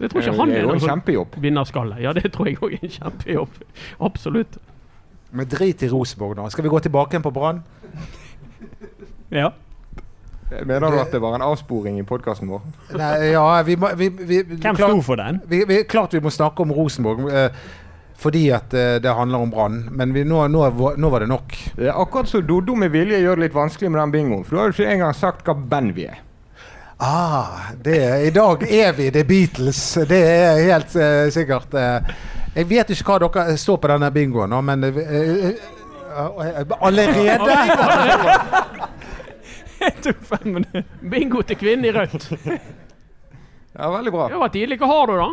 Jeg 0.00 0.10
tror 0.10 0.20
ikke 0.20 0.36
han 0.36 0.50
er 0.50 0.56
er 0.58 0.62
jo 0.66 0.72
en 0.74 0.80
kjempejobb. 0.80 1.36
vinnerskalle. 1.40 2.00
Ja, 2.02 2.12
det 2.12 2.32
tror 2.32 2.46
jeg 2.50 2.58
òg 2.58 2.72
er 2.74 2.82
en 2.82 2.90
kjempejobb. 2.98 3.48
Absolutt. 4.00 4.58
Men 5.36 5.48
drit 5.52 5.82
i 5.84 5.88
Rosenborg 5.92 6.36
nå. 6.38 6.48
Skal 6.54 6.64
vi 6.66 6.72
gå 6.72 6.80
tilbake 6.86 7.14
igjen 7.16 7.24
på 7.26 7.32
Brann? 7.36 7.62
Ja. 9.34 9.50
Mener 10.64 10.92
du 10.94 11.00
at 11.02 11.10
det 11.10 11.18
var 11.18 11.34
en 11.34 11.42
avsporing 11.42 11.96
i 11.98 12.04
podkasten 12.06 12.46
vår? 12.52 12.62
Nei, 12.94 13.32
ja, 13.32 13.46
vi 13.66 13.74
må 13.82 13.88
vi, 13.98 14.06
vi, 14.14 14.42
Hvem 14.46 14.76
klart- 14.78 14.92
sto 14.94 15.00
for 15.02 15.18
den? 15.18 15.40
vi, 15.50 15.64
vi, 15.66 15.80
klart 15.90 16.14
vi 16.14 16.20
må 16.22 16.30
snakke 16.30 16.62
om 16.62 16.70
Rosenborg. 16.76 17.26
Eh, 17.32 17.50
fordi 18.16 18.44
at 18.54 18.72
eh, 18.72 18.94
det 19.02 19.12
handler 19.18 19.42
om 19.44 19.50
Brann. 19.52 19.80
Men 19.92 20.14
vi, 20.14 20.22
nå, 20.24 20.44
nå, 20.48 20.62
nå 20.96 21.10
var 21.12 21.24
det 21.24 21.28
nok. 21.32 21.56
Det 21.76 21.90
er 21.90 21.98
akkurat 21.98 22.30
så 22.30 22.40
Doddo 22.46 22.76
med 22.78 22.94
vilje 22.94 23.18
gjør 23.24 23.36
det 23.40 23.48
litt 23.48 23.58
vanskelig 23.58 23.90
med 23.90 24.00
den 24.04 24.14
bingoen. 24.14 24.46
For 24.46 24.54
du 24.56 24.60
har 24.62 24.70
jo 24.70 24.76
ikke 24.78 24.94
engang 24.94 25.18
sagt 25.18 25.44
hva 25.50 25.56
band 25.74 25.92
vi 25.98 26.06
er. 26.12 26.22
Ah, 27.02 27.74
det, 27.84 27.98
I 28.24 28.30
dag 28.32 28.62
er 28.72 28.94
vi 28.96 29.10
The 29.12 29.26
Beatles. 29.28 29.82
Det 30.08 30.22
er 30.30 30.62
helt 30.70 30.94
eh, 30.96 31.26
sikkert. 31.34 31.74
Jeg 32.56 32.68
vet 32.70 32.90
ikke 32.94 33.12
hva 33.12 33.18
dere 33.26 33.56
står 33.60 33.80
på 33.82 33.88
denne 33.92 34.08
bingoen 34.14 34.48
nå, 34.52 34.60
men 34.64 34.84
eh, 34.88 34.96
eh, 34.96 35.48
eh, 35.52 36.76
Allerede? 36.80 37.56
Jeg 39.76 39.92
tok 40.02 40.22
fem 40.24 40.46
minutter. 40.54 40.86
Bingo 41.04 41.42
til 41.44 41.58
kvinnen 41.60 41.84
i 41.84 41.90
rødt. 41.92 42.30
Ja, 43.76 43.90
veldig 43.92 44.12
bra. 44.14 44.28
Det 44.32 44.38
var 44.40 44.48
tidlig. 44.54 44.78
Hva 44.80 44.88
har 44.88 45.10
du, 45.10 45.12
da? 45.20 45.26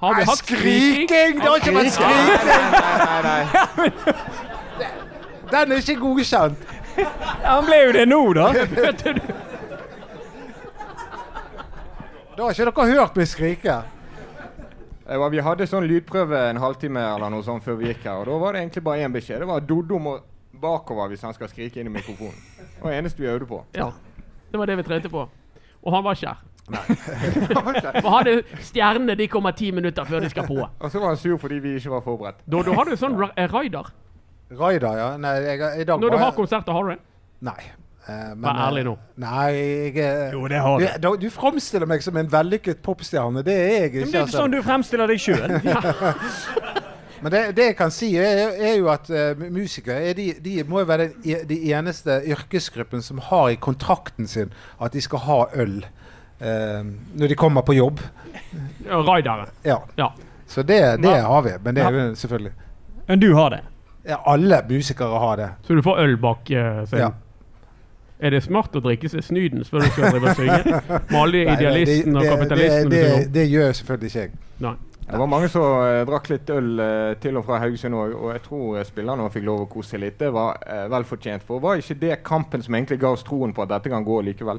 Har 0.00 0.14
vi 0.16 0.22
Nei, 0.22 0.28
hatt 0.30 0.40
skriking? 0.40 1.08
Skriking! 1.08 1.36
Det 1.36 1.48
har 1.50 1.56
ikke 1.60 1.74
vært 1.76 1.92
skriking! 1.92 2.26
Nei, 2.48 2.96
nei, 3.04 3.20
nei. 3.28 4.16
Den 5.52 5.76
er 5.76 5.84
ikke 5.84 6.00
godkjent. 6.00 6.64
Han 7.44 7.68
ble 7.68 7.82
jo 7.84 7.92
det 7.96 8.06
nå, 8.08 8.22
da. 8.40 8.46
Da 12.36 12.44
har 12.44 12.52
ikke 12.52 12.64
dere 12.68 12.98
hørt 13.00 13.14
meg 13.16 13.28
skrike. 13.30 13.74
Var, 15.06 15.30
vi 15.32 15.40
hadde 15.40 15.66
sånn 15.70 15.86
lydprøve 15.88 16.40
en 16.50 16.58
halvtime 16.60 17.00
eller 17.14 17.30
noe 17.32 17.44
sånt 17.46 17.64
før 17.64 17.78
vi 17.80 17.88
gikk 17.88 18.02
her. 18.04 18.18
Og 18.20 18.26
da 18.28 18.34
var 18.42 18.52
det 18.56 18.64
egentlig 18.64 18.82
bare 18.84 19.06
én 19.06 19.14
beskjed. 19.14 19.40
Det 19.40 19.48
var 19.48 19.62
Doddo 19.64 20.00
må 20.02 20.18
bakover 20.60 21.08
hvis 21.12 21.22
han 21.24 21.32
skal 21.36 21.48
skrike 21.48 21.80
inn 21.80 21.88
i 21.88 21.94
mikrofonen. 21.94 22.36
Det 22.58 22.82
var 22.82 22.92
det 22.92 22.98
eneste 22.98 23.22
vi 23.22 23.30
øvde 23.30 23.48
på. 23.48 23.62
Ja. 23.76 23.88
Det 24.50 24.60
var 24.60 24.68
det 24.68 24.76
vi 24.82 24.84
trente 24.84 25.12
på. 25.12 25.24
Og 25.82 25.94
han 25.94 26.04
var 26.04 26.18
ikke 26.18 26.34
her. 26.34 26.44
For 28.02 28.10
hadde 28.10 28.36
stjernene 28.66 29.14
de 29.16 29.28
kommer 29.30 29.54
ti 29.56 29.70
minutter 29.70 30.04
før 30.04 30.20
de 30.26 30.30
skal 30.32 30.48
på. 30.50 30.58
Og 30.60 30.90
så 30.90 31.00
var 31.00 31.14
han 31.14 31.20
sur 31.22 31.38
fordi 31.40 31.62
vi 31.62 31.76
ikke 31.78 31.94
var 31.94 32.04
forberedt. 32.04 32.44
Da, 32.44 32.60
da 32.66 32.76
har 32.76 32.90
du 32.90 32.96
sånn 33.00 33.16
ra 33.16 33.30
eh, 33.38 33.48
raider. 33.48 33.92
Ja. 34.50 35.08
Nei, 35.18 35.36
jeg, 35.42 35.58
i 35.80 35.84
dag 35.86 36.02
Når 36.02 36.10
du 36.10 36.18
har 36.20 36.34
konsert 36.34 36.66
konserter, 36.66 36.72
har 36.76 36.84
du 36.84 36.96
en? 36.98 37.04
Nei. 37.48 37.60
Eh, 38.08 38.34
men, 38.36 38.42
Vær 38.44 38.58
ærlig 38.68 38.84
nå. 38.86 38.92
Nei, 39.18 39.46
jeg 39.56 39.96
eh, 39.98 40.32
Jo, 40.32 40.44
det 40.48 40.60
har 40.62 40.78
du, 40.78 40.86
du. 41.02 41.08
du 41.26 41.30
framstiller 41.34 41.88
meg 41.90 42.04
som 42.04 42.16
en 42.20 42.28
vellykket 42.30 42.78
popstjerne. 42.86 43.42
Det 43.46 43.54
er 43.56 43.72
jeg 43.72 43.88
ikke. 43.90 44.04
Men 44.04 44.12
det 44.12 44.18
er 44.20 44.22
altså. 44.22 44.36
ikke 44.36 44.42
sånn 44.44 44.54
du 44.54 44.60
fremstiller 44.62 45.10
deg 45.10 45.18
sjøl. 45.24 45.56
Men 47.22 47.32
det, 47.32 47.40
det 47.56 47.64
jeg 47.70 47.76
kan 47.78 47.90
si, 47.90 48.10
er, 48.20 48.52
er 48.60 48.74
jo 48.76 48.90
at 48.92 49.08
uh, 49.10 49.40
musikere 49.50 50.10
er 50.10 50.14
de, 50.18 50.26
de 50.44 50.56
må 50.68 50.82
jo 50.82 50.88
være 50.90 51.06
den, 51.08 51.24
e- 51.32 51.44
de 51.48 51.56
eneste 51.72 52.18
yrkesgruppen 52.28 53.02
som 53.02 53.18
har 53.30 53.48
i 53.54 53.56
kontrakten 53.56 54.28
sin 54.30 54.52
at 54.78 54.92
de 54.92 55.00
skal 55.02 55.22
ha 55.24 55.38
øl 55.56 55.78
uh, 55.80 56.84
når 57.16 57.32
de 57.32 57.38
kommer 57.40 57.64
på 57.66 57.74
jobb. 57.78 58.04
Ja, 58.84 59.00
Raidere. 59.00 59.48
Ja. 59.64 59.80
Ja. 59.98 60.10
Så 60.46 60.62
det, 60.62 60.78
det 61.02 61.10
Ja. 61.16 61.24
har 61.26 61.42
vi. 61.42 61.56
Men 61.64 61.74
det 61.74 61.82
er 61.88 61.96
jo 61.96 62.14
selvfølgelig 62.14 62.52
Men 63.08 63.20
du 63.24 63.32
har 63.34 63.50
det. 63.56 63.60
ja, 64.06 64.20
Alle 64.26 64.60
musikere 64.68 65.18
har 65.18 65.36
det. 65.40 65.48
Så 65.66 65.74
du 65.74 65.82
får 65.82 65.98
øl 66.04 66.16
bak 66.22 66.50
uh, 66.52 66.84
Ja. 67.00 67.10
Er 68.16 68.32
det 68.32 68.42
smart 68.46 68.76
å 68.76 68.80
drikke 68.80 69.10
seg 69.12 69.24
snydens 69.26 69.68
før 69.68 69.84
du 69.84 69.90
skal 69.92 70.14
drive 70.14 70.30
og 70.30 70.38
synge? 70.38 70.82
Med 71.12 71.16
alle 71.20 71.42
og 71.44 71.58
det, 71.60 71.72
det, 71.86 72.28
kapitalisten 72.30 72.92
det, 72.92 73.00
du 73.00 73.16
det, 73.16 73.24
det 73.34 73.48
gjør 73.52 73.74
selvfølgelig 73.80 74.12
ikke 74.12 74.22
jeg. 74.22 74.36
Nei. 74.64 74.76
Det 75.06 75.18
var 75.20 75.28
mange 75.30 75.46
som 75.46 75.62
uh, 75.62 76.00
drakk 76.08 76.32
litt 76.32 76.48
øl 76.50 76.70
uh, 76.82 77.12
til 77.22 77.36
og 77.38 77.44
fra 77.46 77.60
Haugesund 77.62 77.94
òg, 77.94 78.14
og 78.16 78.32
jeg 78.32 78.42
tror 78.42 78.64
uh, 78.74 78.80
spillerne 78.88 79.28
fikk 79.30 79.44
lov 79.46 79.60
å 79.62 79.68
kose 79.70 79.94
seg 79.94 80.02
litt. 80.02 80.16
Det 80.18 80.32
var 80.34 80.56
uh, 80.64 80.86
vel 80.90 81.06
fortjent. 81.06 81.44
For 81.46 81.62
var 81.62 81.78
ikke 81.78 81.98
det 82.00 82.16
kampen 82.26 82.64
som 82.64 82.74
egentlig 82.74 82.98
ga 83.04 83.12
oss 83.14 83.22
troen 83.26 83.54
på 83.54 83.62
at 83.62 83.70
dette 83.76 83.92
kan 83.92 84.06
gå 84.06 84.18
likevel? 84.26 84.58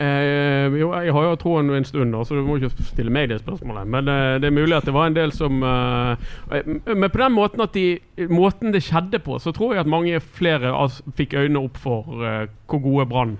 Eh, 0.00 0.72
jo, 0.80 0.94
jeg 0.96 1.12
har 1.12 1.24
jo 1.26 1.36
troen 1.36 1.68
en 1.76 1.84
stund, 1.84 2.14
så 2.24 2.38
du 2.38 2.46
må 2.46 2.56
ikke 2.56 2.86
stille 2.88 3.12
meg 3.12 3.26
det 3.28 3.42
spørsmålet. 3.42 3.88
Men 3.92 4.08
eh, 4.08 4.38
det 4.40 4.48
er 4.48 4.54
mulig 4.56 4.78
at 4.78 4.86
det 4.88 4.94
var 4.96 5.10
en 5.10 5.16
del 5.16 5.32
som 5.36 5.60
eh, 5.60 6.22
eh, 6.56 6.70
Men 6.88 7.10
på 7.12 7.20
den 7.20 7.34
måten 7.36 7.60
at 7.60 7.74
de 7.76 8.00
Måten 8.30 8.72
det 8.72 8.80
skjedde 8.86 9.20
på, 9.20 9.36
så 9.40 9.52
tror 9.52 9.74
jeg 9.74 9.84
at 9.84 9.90
mange 9.90 10.20
flere 10.20 10.72
altså, 10.72 11.04
fikk 11.18 11.36
øynene 11.36 11.60
opp 11.66 11.76
for 11.80 12.24
eh, 12.24 12.46
hvor 12.70 12.80
gode 12.86 13.06
Brann 13.10 13.34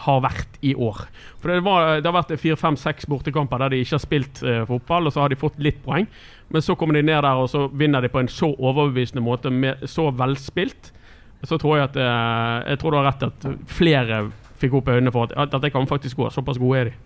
har 0.00 0.22
vært 0.22 0.60
i 0.64 0.76
år. 0.78 1.02
For 1.42 1.50
det, 1.50 1.58
var, 1.66 1.98
det 1.98 2.06
har 2.06 2.14
vært 2.14 2.38
fire-fem-seks 2.38 3.08
bortekamper 3.10 3.60
der 3.60 3.74
de 3.74 3.80
ikke 3.82 3.96
har 3.98 4.04
spilt 4.04 4.42
eh, 4.46 4.62
fotball, 4.68 5.10
og 5.10 5.14
så 5.14 5.24
har 5.24 5.34
de 5.34 5.40
fått 5.40 5.58
litt 5.58 5.82
poeng. 5.82 6.06
Men 6.54 6.64
så 6.64 6.76
kommer 6.78 6.96
de 6.96 7.02
ned 7.02 7.18
der, 7.18 7.34
og 7.34 7.50
så 7.50 7.66
vinner 7.66 8.00
de 8.02 8.12
på 8.12 8.22
en 8.22 8.30
så 8.30 8.52
overbevisende 8.54 9.26
måte, 9.26 9.50
med 9.50 9.82
så 9.90 10.06
velspilt. 10.14 10.92
Så 11.42 11.58
tror 11.58 11.78
jeg 11.78 11.88
at 11.88 11.98
Jeg 12.68 12.78
tror 12.78 12.92
du 12.92 12.98
har 12.98 13.06
rett 13.08 13.22
at 13.24 13.46
flere 13.66 14.26
fikk 14.60 14.78
opp 14.80 14.88
øynene 14.92 15.12
for 15.12 15.28
at, 15.28 15.34
at 15.54 15.62
det 15.62 15.72
kan 15.72 15.88
faktisk 15.88 16.20
gå. 16.20 16.30
Såpass 16.30 16.58
gode 16.60 16.78
er 16.80 16.90
de. 16.90 16.96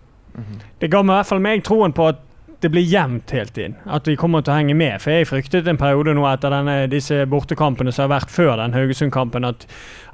Det 0.81 0.91
ga 0.91 1.01
meg 1.01 1.13
i 1.13 1.17
hvert 1.21 1.31
fall 1.31 1.43
meg 1.43 1.63
troen 1.63 1.93
på 1.95 2.09
at 2.11 2.19
det 2.65 2.71
blir 2.73 2.81
jevnt 2.81 3.29
helt 3.35 3.57
inn. 3.61 3.75
At 3.85 4.07
vi 4.09 4.15
kommer 4.17 4.41
til 4.41 4.49
å 4.49 4.57
henge 4.57 4.73
med. 4.77 4.97
For 5.03 5.13
jeg 5.13 5.27
fryktet 5.29 5.67
en 5.69 5.77
periode 5.77 6.15
nå 6.17 6.23
etter 6.25 6.49
denne, 6.49 6.77
disse 6.89 7.19
bortekampene 7.29 7.93
som 7.93 8.07
har 8.07 8.15
vært 8.15 8.33
før 8.33 8.55
den 8.57 8.73
Haugesund-kampen, 8.73 9.45
at, 9.45 9.67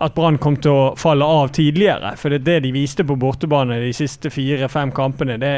at 0.03 0.17
Brann 0.17 0.39
kom 0.41 0.57
til 0.59 0.75
å 0.75 0.89
falle 0.99 1.23
av 1.23 1.53
tidligere. 1.55 2.11
For 2.19 2.35
det, 2.35 2.41
det 2.43 2.57
de 2.65 2.73
viste 2.75 3.07
på 3.07 3.15
bortebane 3.15 3.79
de 3.79 3.93
siste 3.95 4.33
fire-fem 4.35 4.91
kampene, 4.97 5.39
det, 5.39 5.53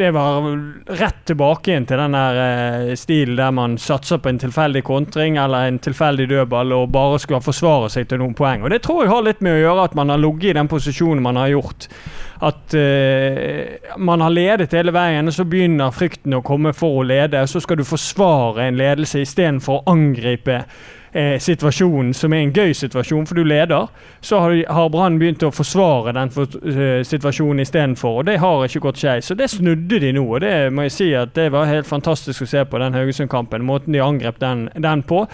det 0.00 0.14
var 0.16 0.48
rett 0.96 1.20
tilbake 1.28 1.74
igjen 1.74 1.90
til 1.92 2.00
den 2.00 2.16
der 2.16 2.40
eh, 2.46 2.96
stilen 2.96 3.36
der 3.36 3.52
man 3.52 3.76
satser 3.76 4.24
på 4.24 4.32
en 4.32 4.40
tilfeldig 4.40 4.80
kontring 4.88 5.36
eller 5.36 5.68
en 5.68 5.82
tilfeldig 5.84 6.30
dødball 6.32 6.72
og 6.72 6.88
bare 6.96 7.20
skal 7.20 7.44
forsvare 7.44 7.92
seg 7.92 8.08
til 8.08 8.24
noen 8.24 8.32
poeng. 8.38 8.64
Og 8.64 8.72
Det 8.72 8.80
tror 8.88 9.04
jeg 9.04 9.12
har 9.12 9.28
litt 9.28 9.44
med 9.44 9.58
å 9.58 9.64
gjøre 9.66 9.88
at 9.90 10.00
man 10.00 10.14
har 10.14 10.24
ligget 10.24 10.54
i 10.54 10.58
den 10.62 10.72
posisjonen 10.72 11.22
man 11.22 11.36
har 11.36 11.52
gjort. 11.52 11.90
At 12.44 12.74
uh, 12.76 13.96
man 13.96 14.20
har 14.20 14.32
ledet 14.34 14.74
hele 14.76 14.92
veien, 14.92 15.28
og 15.30 15.32
så 15.32 15.46
begynner 15.48 15.94
frykten 15.94 16.36
å 16.36 16.42
komme 16.44 16.74
for 16.76 17.00
å 17.00 17.06
lede. 17.06 17.46
Så 17.48 17.62
skal 17.64 17.80
du 17.80 17.86
forsvare 17.88 18.66
en 18.68 18.76
ledelse 18.76 19.22
istedenfor 19.24 19.80
å 19.80 19.94
angripe 19.94 20.58
eh, 21.14 21.38
situasjonen, 21.40 22.12
som 22.14 22.34
er 22.34 22.42
en 22.42 22.52
gøy 22.52 22.74
situasjon, 22.76 23.24
for 23.30 23.38
du 23.38 23.48
leder. 23.48 23.86
Så 24.20 24.42
har, 24.42 24.56
har 24.76 24.90
Brann 24.92 25.16
begynt 25.20 25.46
å 25.46 25.52
forsvare 25.54 26.12
den 26.16 26.34
for, 26.34 26.58
uh, 26.66 27.00
situasjonen 27.06 27.64
istedenfor, 27.64 28.20
og 28.20 28.28
det 28.28 28.36
har 28.42 28.66
ikke 28.66 28.84
gått 28.88 29.00
skeis. 29.00 29.30
Så 29.30 29.38
det 29.38 29.48
snudde 29.54 30.02
de 30.02 30.12
nå, 30.18 30.26
og 30.26 30.44
det 30.44 30.54
må 30.74 30.88
jeg 30.88 30.96
si 30.98 31.08
at 31.16 31.32
det 31.38 31.48
var 31.54 31.70
helt 31.70 31.88
fantastisk 31.88 32.44
å 32.44 32.50
se 32.50 32.66
på 32.68 32.82
den 32.82 32.98
Haugesund-kampen. 32.98 33.64
Måten 33.64 33.96
de 33.96 34.04
angrep 34.04 34.42
den, 34.42 34.68
den 34.74 35.06
på. 35.06 35.24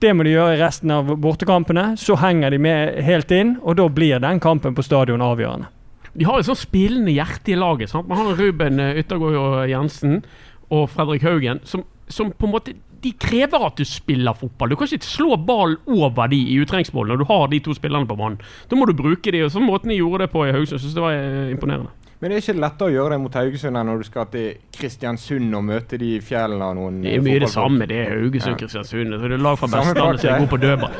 Det 0.00 0.14
må 0.16 0.24
de 0.24 0.36
gjøre 0.36 0.54
i 0.54 0.62
resten 0.62 0.94
av 0.94 1.10
bortekampene. 1.20 1.90
Så 2.00 2.16
henger 2.20 2.54
de 2.54 2.62
med 2.62 3.02
helt 3.04 3.34
inn, 3.34 3.58
og 3.60 3.76
da 3.80 3.90
blir 3.90 4.22
den 4.22 4.40
kampen 4.40 4.76
på 4.76 4.86
stadion 4.86 5.24
avgjørende. 5.24 5.79
De 6.14 6.26
har 6.26 6.40
et 6.40 6.48
sånn 6.48 6.58
spillende 6.58 7.14
hjerte 7.14 7.54
i 7.54 7.58
laget. 7.58 7.92
sant? 7.92 8.08
Man 8.10 8.18
har 8.18 8.38
Ruben 8.38 8.80
eh, 8.82 9.00
Yttergård 9.02 9.68
Jensen 9.70 10.22
og 10.70 10.88
Fredrik 10.90 11.26
Haugen 11.26 11.60
som, 11.66 11.84
som 12.10 12.32
på 12.34 12.48
en 12.48 12.54
måte 12.54 12.76
de 13.00 13.12
krever 13.16 13.62
at 13.64 13.78
du 13.80 13.84
spiller 13.88 14.36
fotball. 14.36 14.72
Du 14.72 14.76
kan 14.76 14.90
ikke 14.90 15.06
slå 15.06 15.36
ball 15.48 15.78
over 15.88 16.28
de 16.28 16.36
i 16.52 16.58
utrengsmål 16.60 17.08
når 17.08 17.22
du 17.22 17.26
har 17.30 17.46
de 17.48 17.60
to 17.64 17.74
spillerne 17.76 18.08
på 18.08 18.16
banen. 18.18 18.40
Da 18.68 18.76
må 18.76 18.88
du 18.88 18.92
bruke 18.96 19.32
de, 19.32 19.44
og 19.46 19.54
sånn 19.54 19.64
måten 19.64 19.92
de 19.92 20.00
gjorde 20.00 20.26
det 20.26 20.32
på 20.34 20.44
i 20.46 20.52
Haugesund, 20.52 20.82
synes 20.82 20.98
det 20.98 21.04
var 21.04 21.16
eh, 21.16 21.52
imponerende. 21.54 21.94
Men 22.20 22.30
det 22.30 22.36
er 22.36 22.42
ikke 22.42 22.60
lettere 22.60 22.90
å 22.90 22.92
gjøre 22.92 23.14
det 23.14 23.18
mot 23.22 23.36
Haugesund 23.38 23.78
enn 23.80 23.88
når 23.88 24.02
du 24.02 24.06
skal 24.10 24.26
til 24.28 24.48
Kristiansund 24.76 25.54
og 25.56 25.62
møte 25.64 25.96
de 26.00 26.10
i 26.18 26.20
fjellene 26.20 26.66
av 26.66 26.74
noen 26.76 26.98
Det 27.00 27.14
er 27.16 27.22
mye 27.24 27.40
det 27.40 27.48
samme. 27.48 27.86
Det 27.88 27.96
er. 27.96 28.10
Haugesund-Kristiansund. 28.12 29.14
Det 29.16 29.30
er 29.30 29.40
lag 29.40 29.56
fra 29.56 29.70
Vestlandet 29.72 30.20
som 30.20 30.28
er 30.28 30.34
gode 30.34 30.42
god 30.44 30.52
på 30.52 30.58
dødball. 30.60 30.98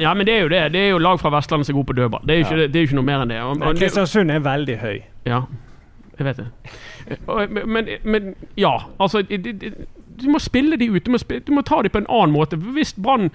Ja, 0.00 0.14
men 0.16 0.26
det 0.26 0.38
er 0.38 0.46
jo 0.46 0.48
det. 0.54 0.62
Det 0.72 0.80
er 0.86 0.88
jo 0.94 1.02
lag 1.04 1.20
fra 1.20 1.34
Vestlandet 1.36 1.68
som 1.68 1.76
er 1.76 1.80
god 1.82 1.88
på 1.90 1.98
dødball. 2.00 2.24
Det 2.24 2.34
er 2.34 2.40
jo 2.40 2.46
ikke, 2.46 2.72
det 2.72 2.80
er 2.80 2.88
ikke 2.88 3.00
noe 3.02 3.08
mer 3.10 3.26
enn 3.26 3.34
det. 3.34 3.42
Og, 3.44 3.60
og, 3.60 3.76
Kristiansund 3.82 4.32
er 4.32 4.40
veldig 4.48 4.80
høy. 4.80 4.96
ja, 5.28 5.44
jeg 6.16 6.30
vet 6.30 6.40
det. 6.40 6.48
Og, 7.28 7.58
men, 7.68 7.94
men 8.04 8.34
ja, 8.56 8.72
altså 8.98 9.22
det, 9.22 9.44
det, 9.44 9.72
Du 10.20 10.30
må 10.32 10.40
spille 10.40 10.76
de 10.80 10.90
ut. 10.90 11.04
Du 11.04 11.12
må, 11.12 11.20
spille, 11.20 11.44
du 11.44 11.52
må 11.52 11.60
ta 11.60 11.82
de 11.84 11.92
på 11.92 12.00
en 12.00 12.08
annen 12.08 12.32
måte. 12.32 12.56
Hvis 12.56 12.96
Brann 12.96 13.28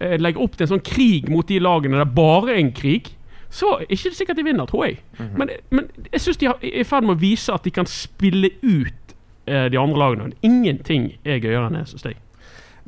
eh, 0.00 0.20
legger 0.22 0.46
opp 0.46 0.54
til 0.54 0.68
en 0.68 0.76
sånn 0.76 0.86
krig 0.86 1.26
mot 1.30 1.48
de 1.50 1.58
lagene 1.58 1.98
det 1.98 2.06
er 2.06 2.14
bare 2.14 2.54
en 2.62 2.70
krig, 2.72 3.10
så 3.50 3.72
er 3.80 3.86
ikke 3.90 4.10
det 4.12 4.16
sikkert 4.16 4.36
de 4.38 4.44
vinner, 4.46 4.66
tror 4.70 4.84
jeg. 4.86 5.00
men, 5.36 5.50
men 5.70 5.88
jeg 6.12 6.20
syns 6.20 6.36
de 6.40 6.46
har- 6.46 6.58
er 6.62 6.80
i 6.80 6.84
ferd 6.84 7.02
med 7.04 7.16
å 7.16 7.20
vise 7.20 7.52
at 7.52 7.64
de 7.66 7.70
kan 7.70 7.86
spille 7.86 8.50
ut 8.62 9.14
eh, 9.46 9.68
de 9.72 9.78
andre 9.78 9.98
lagene. 9.98 10.32
Ingenting 10.42 11.08
er 11.24 11.40
gøyere 11.42 11.66
enn 11.66 11.78
det, 11.80 11.88
syns 11.90 12.04
jeg. 12.06 12.16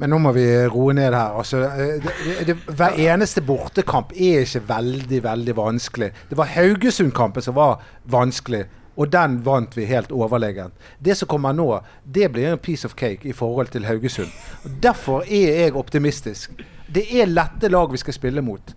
Men 0.01 0.11
nå 0.11 0.19
må 0.25 0.31
vi 0.33 0.45
roe 0.73 0.95
ned 0.97 1.13
her. 1.15 1.35
Altså, 1.39 1.59
eh, 1.67 1.99
det, 2.03 2.13
det, 2.25 2.47
det, 2.47 2.57
hver 2.79 2.95
eneste 2.99 3.43
bortekamp 3.45 4.13
er 4.17 4.45
ikke 4.47 4.63
veldig, 4.69 5.19
veldig 5.25 5.57
vanskelig. 5.59 6.13
Det 6.31 6.39
var 6.39 6.47
Haugesund-kampen 6.55 7.43
som 7.45 7.55
var 7.59 7.83
vanskelig, 8.11 8.65
og 8.97 9.11
den 9.13 9.39
vant 9.45 9.75
vi 9.77 9.85
helt 9.89 10.11
overlegent. 10.13 10.73
Det 11.01 11.17
som 11.17 11.29
kommer 11.29 11.53
nå, 11.57 11.67
det 12.05 12.31
blir 12.33 12.53
en 12.53 12.59
piece 12.63 12.85
of 12.87 12.95
cake 12.95 13.27
i 13.29 13.33
forhold 13.37 13.71
til 13.75 13.85
Haugesund. 13.89 14.31
Derfor 14.83 15.23
er 15.27 15.65
jeg 15.67 15.75
optimistisk. 15.77 16.51
Det 16.93 17.07
er 17.21 17.27
lette 17.27 17.69
lag 17.73 17.91
vi 17.93 18.01
skal 18.01 18.15
spille 18.15 18.43
mot. 18.45 18.75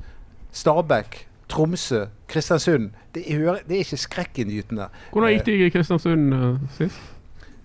Stabæk, 0.55 1.17
Tromsø, 1.49 2.05
Kristiansund. 2.27 2.89
Det 3.15 3.23
er, 3.31 3.59
det 3.67 3.75
er 3.75 3.83
ikke 3.85 3.97
skrekkinngytende. 3.97 4.87
Hvordan 5.11 5.35
gikk 5.35 5.45
det 5.45 5.59
i 5.59 5.69
Kristiansund 5.69 6.33
uh, 6.33 6.55
sist? 6.77 7.11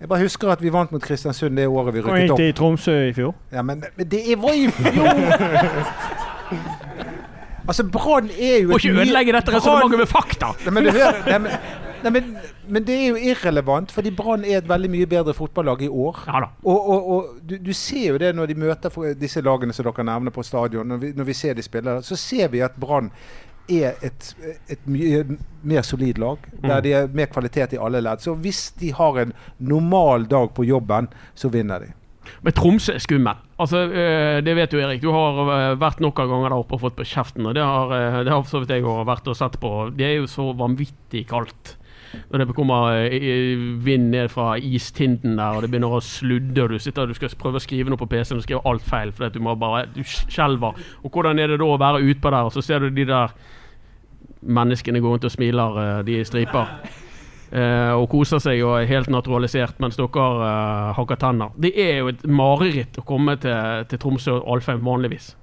Jeg 0.01 0.09
bare 0.09 0.19
husker 0.23 0.49
at 0.49 0.61
vi 0.63 0.71
vant 0.73 0.91
mot 0.91 1.01
Kristiansund 1.01 1.57
det 1.57 1.67
året 1.67 1.93
vi 1.93 2.01
rykket 2.01 2.09
opp. 2.09 2.17
Hvordan 2.17 2.27
gikk 2.27 2.37
det 2.37 2.47
i 2.49 2.55
Tromsø 2.57 2.95
i 3.09 3.13
fjor? 3.13 3.35
Ja, 3.53 3.61
men, 3.61 3.83
men 3.97 4.07
det 4.09 4.21
er- 4.31 4.39
var 4.41 4.55
i 4.57 4.67
fjor! 4.73 5.05
altså, 7.69 7.83
Brann 7.83 8.29
er 8.39 8.57
jo 8.63 8.67
Må 8.71 8.79
ikke 8.81 8.95
ødelegge 8.95 9.35
dette 9.37 9.53
resonnementet 9.53 9.99
med 9.99 10.09
fakta! 10.09 10.55
Nei, 10.65 10.73
men, 10.73 10.83
du 10.83 10.91
hører- 10.95 11.21
nei, 11.27 11.37
men, 11.37 11.51
nei, 12.03 12.13
men, 12.15 12.31
men 12.67 12.87
det 12.87 12.95
er 12.95 13.07
jo 13.11 13.15
irrelevant, 13.15 13.91
fordi 13.91 14.11
Brann 14.17 14.45
er 14.45 14.57
et 14.63 14.69
veldig 14.69 14.89
mye 14.89 15.05
bedre 15.13 15.33
fotballag 15.37 15.85
i 15.85 15.87
år. 15.87 16.23
Ja 16.27 16.41
da. 16.47 16.49
Og, 16.63 16.89
og, 16.89 17.11
og 17.11 17.37
du, 17.49 17.57
du 17.61 17.73
ser 17.73 18.07
jo 18.15 18.17
det 18.17 18.33
når 18.35 18.45
de 18.49 18.57
møter 18.65 19.13
disse 19.21 19.45
lagene 19.45 19.73
som 19.73 19.85
dere 19.85 20.07
nevner 20.09 20.33
på 20.33 20.43
stadion. 20.43 20.87
Når 20.87 20.97
vi, 21.05 21.13
når 21.15 21.29
vi 21.29 21.37
ser 21.43 21.53
de 21.53 21.61
spiller, 21.65 22.01
så 22.01 22.17
ser 22.17 22.49
vi 22.49 22.65
at 22.65 22.73
Brann 22.81 23.11
er 23.71 23.93
et, 24.03 24.35
et 24.69 24.83
mye 24.87 25.23
mer 25.63 25.81
solid 25.87 26.17
lag. 26.21 26.37
Der 26.61 26.77
Mm. 26.77 26.83
de 26.83 26.93
er 26.93 27.07
mer 27.13 27.25
kvalitet 27.31 27.73
i 27.73 27.79
alle 27.81 28.01
ledd. 28.01 28.19
Så 28.21 28.35
hvis 28.35 28.71
de 28.79 28.91
har 28.93 29.17
en 29.21 29.33
normal 29.59 30.25
dag 30.27 30.53
på 30.53 30.65
jobben, 30.65 31.07
så 31.35 31.49
vinner 31.49 31.79
de. 31.79 31.91
Men 32.43 32.53
Tromsø 32.53 32.93
er 32.93 32.99
skummel. 33.01 33.35
Altså, 33.59 33.77
øh, 33.89 34.41
det 34.45 34.55
vet 34.55 34.71
du, 34.71 34.77
Erik. 34.79 35.01
Du 35.01 35.11
har 35.11 35.41
øh, 35.41 35.79
vært 35.81 35.99
noen 35.99 36.13
ganger 36.13 36.49
der 36.49 36.57
oppe 36.57 36.73
og 36.77 36.81
fått 36.81 36.95
på 36.95 37.03
kjeften. 37.05 37.45
Og 37.49 37.55
det 37.55 37.63
har, 37.63 37.91
øh, 37.91 38.23
det 38.25 38.31
har 38.31 38.43
så 38.43 38.59
vidt 38.61 38.69
jeg 38.69 38.83
også 38.85 39.05
vært 39.05 39.27
og 39.27 39.35
sett 39.37 39.59
på. 39.59 39.71
Det 39.97 40.05
er 40.05 40.15
jo 40.21 40.27
så 40.27 40.51
vanvittig 40.57 41.27
kaldt. 41.27 41.77
Når 42.29 42.39
det 42.43 42.55
kommer 42.55 43.07
vind 43.85 44.09
ned 44.11 44.27
fra 44.29 44.57
istinden 44.57 45.37
der, 45.37 45.55
og 45.55 45.61
det 45.63 45.69
begynner 45.71 45.93
å 45.95 46.01
sludde, 46.03 46.59
og 46.65 46.69
du 46.73 46.79
sitter 46.79 47.03
og 47.05 47.07
du 47.07 47.13
skal 47.15 47.29
prøve 47.39 47.55
å 47.55 47.63
skrive 47.63 47.87
noe 47.89 47.97
på 48.01 48.07
PC-en 48.11 48.41
og 48.41 48.43
skriver 48.43 48.67
alt 48.67 48.83
feil 48.83 49.13
fordi 49.15 49.37
du 49.39 49.45
må 49.45 49.53
bare 49.55 49.85
Du 49.95 50.03
skjelver. 50.03 50.75
Og 51.05 51.09
hvordan 51.09 51.39
er 51.39 51.47
det 51.47 51.59
da 51.61 51.69
å 51.71 51.77
være 51.79 52.03
utpå 52.03 52.29
der, 52.33 52.43
og 52.43 52.51
så 52.51 52.61
ser 52.61 52.79
du 52.83 52.89
de 52.89 53.05
der 53.05 53.31
menneskene 54.41 55.01
går 55.01 55.15
rundt 55.15 55.27
og 55.29 55.33
smiler, 55.33 55.79
øh, 55.83 56.05
de 56.05 56.19
i 56.19 56.25
striper. 56.25 56.75
Uh, 57.51 57.91
og 57.99 58.07
koser 58.09 58.39
seg 58.39 58.61
og 58.63 58.77
er 58.79 58.87
helt 58.87 59.09
naturalisert 59.11 59.81
mens 59.83 59.99
dere 59.99 60.07
uh, 60.39 60.93
hakker 60.95 61.19
tenner. 61.19 61.51
Det 61.59 61.73
er 61.75 61.99
jo 61.99 62.11
et 62.13 62.23
mareritt 62.23 63.01
å 63.01 63.05
komme 63.07 63.35
til, 63.43 63.85
til 63.91 63.99
Tromsø 63.99 64.37
og 64.39 64.55
Alfheim 64.55 64.85
vanligvis. 64.85 65.33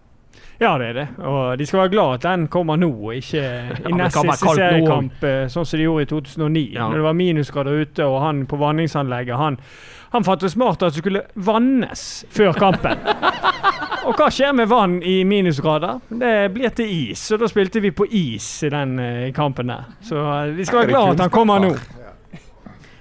Ja, 0.59 0.79
det 0.79 0.87
er 0.87 0.93
det. 0.93 1.07
Og 1.23 1.59
de 1.59 1.67
skal 1.67 1.85
være 1.85 1.93
glad 1.93 2.15
at 2.15 2.25
den 2.27 2.49
kommer 2.51 2.77
nå, 2.77 2.91
og 2.91 3.15
ikke 3.15 3.43
i 3.89 3.93
ja, 3.93 3.95
neste 3.95 4.35
seriekamp, 4.43 5.23
eh, 5.23 5.45
sånn 5.53 5.69
som 5.69 5.79
de 5.79 5.87
gjorde 5.87 6.07
i 6.09 6.11
2009. 6.11 6.65
Ja. 6.75 6.89
Når 6.89 6.99
det 6.99 7.07
var 7.07 7.19
minusgrader 7.21 7.85
ute, 7.85 8.07
og 8.07 8.19
han 8.25 8.43
på 8.51 8.59
vanningsanlegget 8.59 9.39
han, 9.39 9.61
han 10.11 10.27
fant 10.27 10.43
det 10.43 10.51
smart 10.51 10.83
at 10.83 10.97
det 10.97 11.05
skulle 11.05 11.27
vannes 11.37 12.09
før 12.35 12.59
kampen. 12.59 13.07
og 14.09 14.17
hva 14.17 14.29
skjer 14.33 14.53
med 14.57 14.69
vann 14.71 14.99
i 15.05 15.19
minusgrader? 15.29 15.99
Det 16.09 16.33
blir 16.55 16.73
til 16.77 16.89
is, 17.13 17.23
og 17.35 17.43
da 17.43 17.49
spilte 17.51 17.81
vi 17.85 17.91
på 17.93 18.07
is 18.09 18.47
i 18.65 18.71
den 18.73 18.97
eh, 19.03 19.29
kampen 19.37 19.69
der. 19.73 19.85
Så 20.05 20.17
vi 20.57 20.65
skal 20.65 20.79
være 20.83 20.93
glad 20.95 21.13
at 21.17 21.21
han 21.27 21.33
kommer 21.35 21.61
nå. 21.63 21.75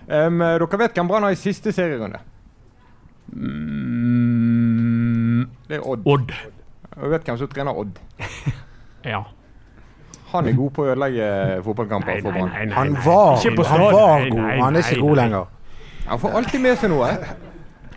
Um, 0.08 0.40
dere 0.40 0.78
vet 0.80 0.94
hvem 0.96 1.08
Brann 1.10 1.24
har 1.28 1.34
i 1.36 1.40
siste 1.40 1.72
serierunde? 1.76 2.20
Mm, 4.18 5.42
Det 5.68 5.76
er 5.78 5.84
Odd. 5.88 6.02
Odd. 6.08 6.32
Og 6.98 7.12
vet 7.12 7.24
hvem 7.28 7.38
som 7.42 7.48
trener 7.52 7.72
Odd? 7.78 8.00
Ja. 9.08 9.22
Han 10.34 10.48
er 10.50 10.56
god 10.58 10.72
på 10.76 10.84
å 10.84 10.88
ødelegge 10.92 11.28
fotballkamper 11.64 12.18
Nei, 12.18 12.22
for 12.24 12.32
nei, 12.32 12.40
Brann. 12.42 12.50
nei. 12.52 12.66
nei, 12.68 12.76
Han 12.76 12.90
var, 13.06 13.38
han 13.40 13.84
var 13.94 14.20
Nei, 14.20 14.30
god, 14.34 14.40
han 14.60 14.76
er 14.76 14.80
ikke 14.84 14.98
nei, 14.98 15.04
god 15.06 15.16
lenger. 15.22 15.44
Han 16.08 16.20
får 16.24 16.32
alltid 16.40 16.60
med 16.66 16.76
seg 16.82 16.92
noe. 16.92 17.08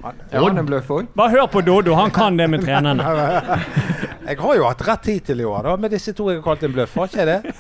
Er 0.05 0.41
han 0.45 0.59
en 0.59 0.67
bløff 0.69 0.89
òg? 0.95 1.09
Bare 1.17 1.31
hør 1.35 1.47
på 1.53 1.61
Doddo, 1.67 1.95
han 1.99 2.11
kan 2.15 2.37
det 2.41 2.47
med 2.51 2.63
trenerne. 2.65 3.05
Jeg 4.31 4.39
har 4.39 4.55
jo 4.57 4.65
hatt 4.69 4.83
rett 4.87 5.07
hittil 5.11 5.41
i 5.43 5.45
år, 5.49 5.65
da, 5.67 5.77
med 5.81 5.91
disse 5.91 6.13
to 6.15 6.29
jeg 6.31 6.39
har 6.39 6.45
kalt 6.45 6.63
en 6.69 6.73
bløff. 6.77 6.93
Har 7.01 7.09
ikke 7.11 7.19
jeg 7.25 7.27
det? 7.27 7.55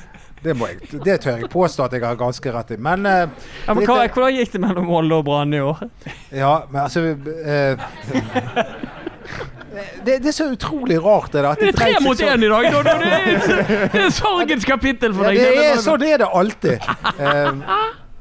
Det, 0.44 0.52
må 0.56 0.68
jeg, 0.70 1.00
det 1.04 1.16
tør 1.25 1.40
jeg 1.42 1.49
påstå 1.52 1.85
at 1.88 1.97
jeg 1.97 2.04
har 2.04 2.14
ganske 2.20 2.52
rett 2.54 2.70
i. 2.73 2.78
Men, 2.80 3.02
eh, 3.11 3.26
Ja, 3.66 3.75
men 3.75 3.85
hva, 3.88 3.97
hvordan 4.06 4.37
gikk 4.38 4.52
det 4.54 4.61
mellom 4.62 4.87
Molde 4.88 5.18
og 5.18 5.25
Brann 5.26 5.52
i 5.56 5.61
år? 5.61 5.82
Ja, 6.32 6.52
men 6.70 6.80
altså 6.85 7.02
eh, 7.11 7.82
det, 10.04 10.16
det 10.23 10.30
er 10.30 10.35
så 10.37 10.47
utrolig 10.54 10.97
rart 11.04 11.32
det 11.35 11.42
der. 11.42 11.50
At 11.52 11.61
Det 11.61 11.68
er 11.75 11.78
tre 11.80 11.90
mot 12.04 12.23
én 12.25 12.44
i 12.47 12.49
dag! 12.50 12.70
Dodo. 12.73 12.94
Det 13.02 13.18
er, 13.18 13.82
det 13.92 14.04
er 14.06 14.14
sorgens 14.14 14.64
kapittel 14.68 15.14
for 15.14 15.28
Ja, 15.28 15.35
deg. 15.35 15.59
det 15.59 15.66
er, 15.75 15.82
sånn 15.85 16.06
er 16.09 16.23
det 16.25 16.30
alltid. 16.40 16.88
Eh, 17.18 17.52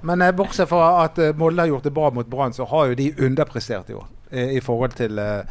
men 0.02 0.22
eh, 0.22 0.32
bortsett 0.32 0.70
fra 0.70 1.04
at 1.04 1.18
eh, 1.20 1.34
Molde 1.38 1.62
har 1.62 1.68
gjort 1.68 1.84
det 1.84 1.92
bra 1.94 2.10
mot 2.16 2.28
Brann, 2.28 2.54
så 2.54 2.66
har 2.66 2.88
jo 2.92 2.96
de 2.96 3.10
underprestert 3.26 3.90
i 3.90 3.94
år. 3.94 4.06
eh, 4.32 4.56
I 4.58 4.60
forhold 4.64 4.94
til 4.96 5.20
eh, 5.20 5.42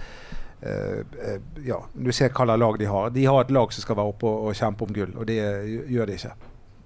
eh, 0.62 0.98
eh, 1.28 1.40
Ja, 1.66 1.80
du 1.94 2.12
ser 2.12 2.28
hva 2.30 2.44
slags 2.46 2.60
lag 2.60 2.78
de 2.78 2.86
har. 2.86 3.10
De 3.10 3.24
har 3.26 3.40
et 3.44 3.50
lag 3.50 3.72
som 3.72 3.82
skal 3.82 3.96
være 3.96 4.14
oppe 4.14 4.26
og, 4.26 4.46
og 4.48 4.54
kjempe 4.54 4.84
om 4.88 4.92
gull, 4.94 5.12
og 5.16 5.26
det 5.26 5.38
gjør 5.90 6.06
de 6.06 6.12
ikke. 6.18 6.32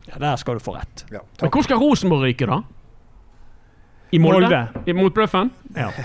Ja, 0.09 0.19
Der 0.19 0.37
skal 0.37 0.55
du 0.55 0.61
få 0.65 0.75
rett. 0.77 1.05
Ja, 1.13 1.21
Men 1.41 1.51
hvor 1.51 1.63
skal 1.63 1.77
Rosenborg 1.79 2.23
ryke, 2.27 2.47
da? 2.47 2.61
I 4.13 4.19
Molde? 4.19 4.41
Molde. 4.49 4.83
I, 4.87 4.93
mot 4.93 5.15
Bløffen? 5.15 5.51
Ja. 5.77 5.91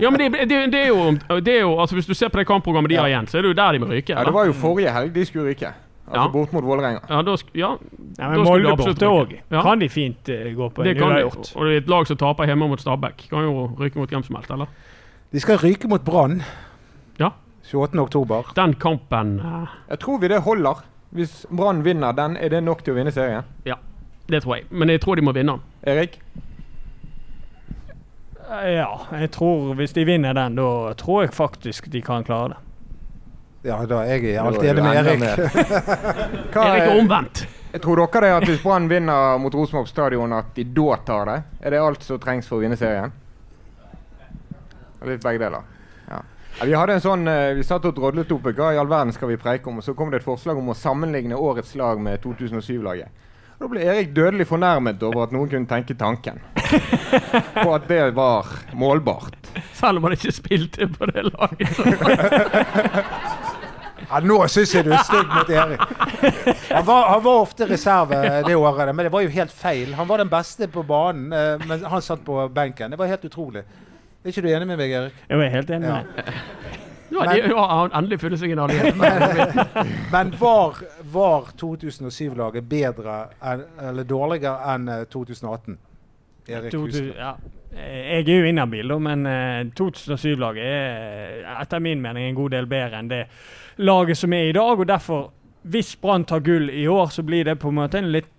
Ja, 0.00 0.08
men 0.10 0.16
det, 0.16 0.48
det, 0.48 0.72
det, 0.72 0.78
er 0.80 0.86
jo, 0.88 1.10
det 1.44 1.52
er 1.52 1.60
jo 1.60 1.74
altså 1.80 1.96
Hvis 1.98 2.06
du 2.08 2.14
ser 2.16 2.30
på 2.32 2.38
det 2.40 2.46
kampprogrammet 2.48 2.88
de 2.88 2.96
har 2.96 3.06
igjen, 3.10 3.26
så 3.28 3.36
er 3.36 3.42
det 3.44 3.50
jo 3.50 3.56
der 3.58 3.72
de 3.76 3.80
må 3.82 3.88
ryke. 3.90 4.14
Ja, 4.16 4.22
det 4.24 4.32
var 4.32 4.46
jo 4.48 4.54
forrige 4.56 4.92
helg 4.94 5.10
de 5.12 5.24
skulle 5.28 5.50
ryke. 5.50 5.74
Altså 6.06 6.22
Ja. 6.22 6.28
bort 6.32 6.52
mot 6.52 6.64
Vålerenga. 6.64 7.00
Ja, 7.10 7.22
da, 7.22 7.32
sk- 7.34 7.50
ja, 7.54 7.76
Ja, 8.18 8.28
men 8.30 8.44
Molde 8.46 8.76
borte 8.76 9.06
òg. 9.10 9.32
Kan 9.50 9.78
de 9.80 9.88
fint 9.88 10.28
uh, 10.28 10.52
gå 10.56 10.68
på 10.70 10.84
det 10.84 10.92
en 10.96 10.98
kan 11.02 11.14
de. 11.16 11.20
gjort. 11.24 11.52
Og 11.56 11.64
det 11.66 11.72
er 11.72 11.80
et 11.82 11.88
lag 11.90 12.06
som 12.06 12.16
taper 12.16 12.46
hjemme 12.46 12.68
mot 12.68 12.80
Stabæk. 12.80 13.26
Kan 13.30 13.42
jo 13.42 13.66
rykke 13.80 13.98
mot 13.98 14.08
hvem 14.10 14.22
som 14.22 14.36
helst, 14.36 14.50
eller? 14.50 14.66
De 15.32 15.40
skal 15.40 15.58
ryke 15.58 15.88
mot 15.88 16.04
Brann. 16.04 16.42
Ja. 17.18 17.30
28. 17.72 17.98
oktober. 18.00 18.52
Den 18.54 18.74
kampen 18.74 19.40
uh... 19.40 19.66
Jeg 19.90 19.98
tror 19.98 20.18
vi 20.22 20.28
det 20.28 20.40
holder. 20.42 20.84
Hvis 21.10 21.46
Brann 21.50 21.82
vinner 21.84 22.12
den, 22.12 22.36
er 22.36 22.48
det 22.48 22.62
nok 22.62 22.84
til 22.84 22.94
å 22.94 22.96
vinne 23.00 23.10
serien? 23.12 23.42
Ja, 23.66 23.74
Det 24.28 24.42
tror 24.42 24.56
jeg. 24.56 24.64
Men 24.70 24.88
jeg 24.88 25.00
tror 25.00 25.14
de 25.16 25.22
må 25.22 25.32
vinne 25.34 25.52
den. 25.58 25.62
Erik? 25.82 26.20
Ja, 28.50 28.86
jeg 29.12 29.30
tror 29.34 29.74
hvis 29.74 29.92
de 29.92 30.04
vinner 30.06 30.32
den, 30.38 30.54
da 30.58 30.92
tror 30.98 31.22
jeg 31.24 31.32
faktisk 31.34 31.88
de 31.90 32.02
kan 32.02 32.22
klare 32.24 32.48
det. 32.54 32.56
Ja, 33.66 33.80
da 33.88 34.02
er 34.06 34.22
jeg 34.22 34.36
er 34.36 34.44
alltid 34.46 34.68
enig 34.70 34.82
med 34.84 34.98
Erik. 35.00 35.22
Erik 36.54 36.56
er 36.56 36.82
er, 36.84 36.90
omvendt. 37.00 37.46
jeg 37.72 37.82
tror 37.82 37.98
dere 38.04 38.22
det 38.22 38.34
at 38.36 38.46
hvis 38.46 38.60
Brann 38.62 38.86
vinner 38.90 39.40
mot 39.42 39.54
Rosenborg 39.54 39.88
stadion, 39.90 40.34
at 40.36 40.52
de 40.54 40.64
da 40.76 40.98
tar 41.08 41.30
det? 41.30 41.38
Er 41.60 41.74
det 41.74 41.80
alt 41.82 42.06
som 42.06 42.20
trengs 42.22 42.46
for 42.46 42.60
å 42.60 42.62
vinne 42.62 42.78
serien? 42.78 43.14
Litt 45.06 45.22
begge 45.22 45.42
deler. 45.42 45.66
Ja. 46.06 46.22
Ja, 46.58 46.64
vi 46.64 46.74
hadde 46.78 46.94
en 46.96 47.02
sånn, 47.04 47.26
eh, 47.28 47.52
vi 47.58 47.66
satt 47.66 47.84
og 47.84 47.94
drodlet 47.98 48.30
opp 48.32 48.46
hva 48.48 48.70
i 48.72 48.78
all 48.80 48.88
verden 48.88 49.12
skal 49.12 49.28
vi 49.28 49.36
preike 49.40 49.68
om, 49.70 49.82
og 49.82 49.84
så 49.84 49.94
kom 49.98 50.10
det 50.10 50.22
et 50.22 50.26
forslag 50.26 50.58
om 50.58 50.70
å 50.72 50.78
sammenligne 50.78 51.36
årets 51.36 51.74
lag 51.76 52.00
med 52.00 52.22
2007-laget. 52.22 53.24
Da 53.56 53.68
ble 53.72 53.84
Erik 53.88 54.10
dødelig 54.12 54.46
fornærmet 54.50 55.02
over 55.06 55.24
at 55.24 55.32
noen 55.32 55.48
kunne 55.48 55.68
tenke 55.68 55.94
tanken. 55.96 56.42
På 57.62 57.70
at 57.72 57.86
det 57.88 58.02
var 58.16 58.50
målbart. 58.76 59.48
Selv 59.76 59.98
om 60.00 60.08
han 60.08 60.16
ikke 60.16 60.32
spilte 60.34 60.88
på 60.92 61.08
det 61.08 61.24
laget. 61.28 61.72
Ja, 64.10 64.20
nå 64.22 64.36
syns 64.52 64.74
jeg 64.74 64.86
du 64.86 64.92
er 64.94 65.02
stygg 65.06 65.32
mot 65.32 65.50
Erik. 65.50 65.82
Han 66.70 66.86
var, 66.86 67.08
han 67.10 67.22
var 67.24 67.40
ofte 67.42 67.66
reserve 67.66 68.20
det 68.46 68.54
året, 68.56 68.92
men 68.94 69.08
det 69.08 69.12
var 69.12 69.24
jo 69.26 69.32
helt 69.34 69.52
feil. 69.54 69.94
Han 69.98 70.08
var 70.08 70.22
den 70.22 70.30
beste 70.30 70.68
på 70.70 70.84
banen, 70.86 71.32
eh, 71.34 71.66
men 71.66 71.84
han 71.90 72.02
satt 72.02 72.22
på 72.26 72.38
benken. 72.54 72.94
Det 72.94 73.00
var 73.00 73.10
helt 73.10 73.26
utrolig. 73.26 73.64
Er 74.22 74.32
ikke 74.32 74.42
du 74.42 74.50
enig 74.50 74.66
med 74.66 74.78
meg, 74.80 74.90
Erik? 74.90 75.18
Jeg 75.30 75.42
er 75.46 75.52
helt 75.54 75.70
enig 75.70 75.90
Ja. 75.90 76.02
de 77.30 77.36
ja, 77.38 77.66
han 77.70 77.78
har 77.78 77.92
endelig 78.00 78.18
funnet 78.20 78.40
seg 78.40 78.50
en 78.50 78.62
alliert. 78.64 78.96
Men 80.14 80.32
var, 80.40 80.80
var 81.12 81.52
2007-laget 81.60 82.66
bedre 82.66 83.18
eller 83.78 84.04
dårligere 84.04 84.72
enn 84.74 84.88
eh, 84.90 85.04
2018? 85.12 85.76
Erik 86.48 86.72
To- 86.72 86.86
ja. 86.88 87.34
Eh, 87.76 88.22
Jeg 88.22 88.28
er 88.28 88.40
jo 88.40 88.44
inhabil, 88.48 88.98
men 89.00 89.26
eh, 89.26 89.64
2007-laget 89.76 90.64
er 90.64 91.60
etter 91.60 91.80
min 91.82 92.00
mening 92.02 92.28
en 92.28 92.34
god 92.38 92.50
del 92.54 92.66
bedre 92.70 92.98
enn 93.02 93.08
det 93.10 93.26
laget 93.78 94.16
som 94.16 94.32
er 94.32 94.48
i 94.48 94.52
dag. 94.52 94.78
og 94.78 94.86
derfor, 94.86 95.30
Hvis 95.66 95.96
Brann 95.96 96.24
tar 96.24 96.40
gull 96.40 96.70
i 96.70 96.86
år, 96.86 97.10
så 97.10 97.22
blir 97.26 97.44
det 97.44 97.58
på 97.58 97.68
en 97.68 97.74
måte 97.74 97.98
en 97.98 98.12
litt 98.12 98.30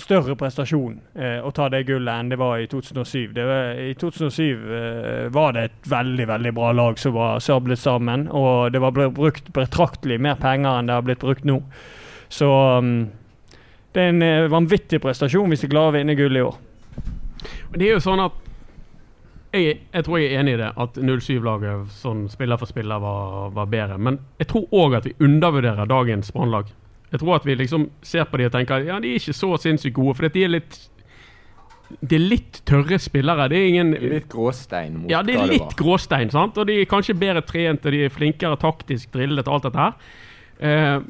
større 0.00 0.34
prestasjon 0.38 1.00
eh, 1.14 1.40
å 1.44 1.50
ta 1.52 1.68
det 1.68 1.82
gullet 1.86 2.08
enn 2.14 2.30
det 2.30 2.38
var 2.40 2.58
i 2.58 2.66
2007. 2.66 3.32
Det 3.36 3.44
var, 3.44 3.74
I 3.76 3.94
2007 3.94 4.42
eh, 4.72 5.28
var 5.34 5.52
det 5.52 5.64
et 5.68 5.88
veldig 5.90 6.26
veldig 6.30 6.52
bra 6.56 6.72
lag 6.72 6.98
som 6.98 7.12
var 7.12 7.38
sablet 7.44 7.78
sammen. 7.78 8.28
Og 8.32 8.72
det 8.72 8.80
var 8.80 8.92
brukt 8.96 9.52
betraktelig 9.52 10.20
mer 10.20 10.38
penger 10.40 10.78
enn 10.78 10.88
det 10.88 10.94
har 10.96 11.02
blitt 11.04 11.20
brukt 11.20 11.44
nå. 11.44 11.58
Så 12.30 12.48
um, 12.78 13.10
det 13.92 14.02
er 14.02 14.12
en 14.14 14.22
eh, 14.22 14.48
vanvittig 14.52 15.00
prestasjon 15.02 15.50
hvis 15.50 15.66
de 15.66 15.72
klarer 15.72 15.92
å 15.92 15.98
vinne 15.98 16.16
gull 16.18 16.36
i 16.38 16.44
år. 16.46 16.56
Det 17.74 17.86
er 17.88 17.94
jo 17.96 18.02
sånn 18.04 18.22
at 18.24 18.32
jeg, 19.50 19.80
jeg 19.90 20.04
tror 20.06 20.18
jeg 20.20 20.28
er 20.30 20.40
enig 20.44 20.52
i 20.54 20.60
det, 20.60 20.68
at 20.78 20.98
07-laget 21.00 21.90
sånn 21.98 22.26
spiller 22.30 22.60
for 22.60 22.70
spiller 22.70 23.00
var, 23.02 23.48
var 23.56 23.66
bedre. 23.72 23.96
Men 23.98 24.20
jeg 24.38 24.50
tror 24.52 24.68
òg 24.70 24.94
at 25.00 25.08
vi 25.08 25.16
undervurderer 25.26 25.90
dagens 25.90 26.30
Brannlag. 26.34 26.70
Jeg 27.10 27.18
tror 27.24 27.40
at 27.40 27.46
vi 27.48 27.56
liksom 27.58 27.88
ser 28.06 28.28
på 28.30 28.38
de 28.38 28.46
og 28.46 28.54
tenker 28.54 28.86
ja, 28.86 29.00
de 29.02 29.10
er 29.10 29.18
ikke 29.18 29.34
så 29.34 29.50
sinnssykt 29.58 29.96
gode. 29.96 30.14
For 30.14 30.30
de 30.30 30.44
er 30.46 30.52
litt 30.54 30.78
De 32.06 32.14
er 32.14 32.22
litt 32.22 32.60
tørre 32.70 33.00
spillere. 33.02 33.48
Det 33.50 33.58
er 33.58 33.66
ingen 33.72 33.90
Det 33.96 34.04
er 34.06 34.12
Litt 34.20 34.28
gråstein 34.30 35.00
mot 35.00 35.10
Ja, 35.10 35.24
det 35.26 35.34
er 35.34 35.50
litt 35.50 35.74
gråstein, 35.78 36.30
sant? 36.30 36.58
og 36.58 36.68
de 36.70 36.78
er 36.78 36.90
kanskje 36.90 37.18
bedre 37.18 37.42
trent 37.42 37.82
og 37.86 37.96
de 37.96 38.04
er 38.06 38.14
flinkere 38.14 38.54
taktisk 38.62 39.10
drillet 39.16 39.48
og 39.48 39.56
alt 39.56 39.66
dette 39.66 39.82
her. 39.82 39.96
Eh, 40.60 41.00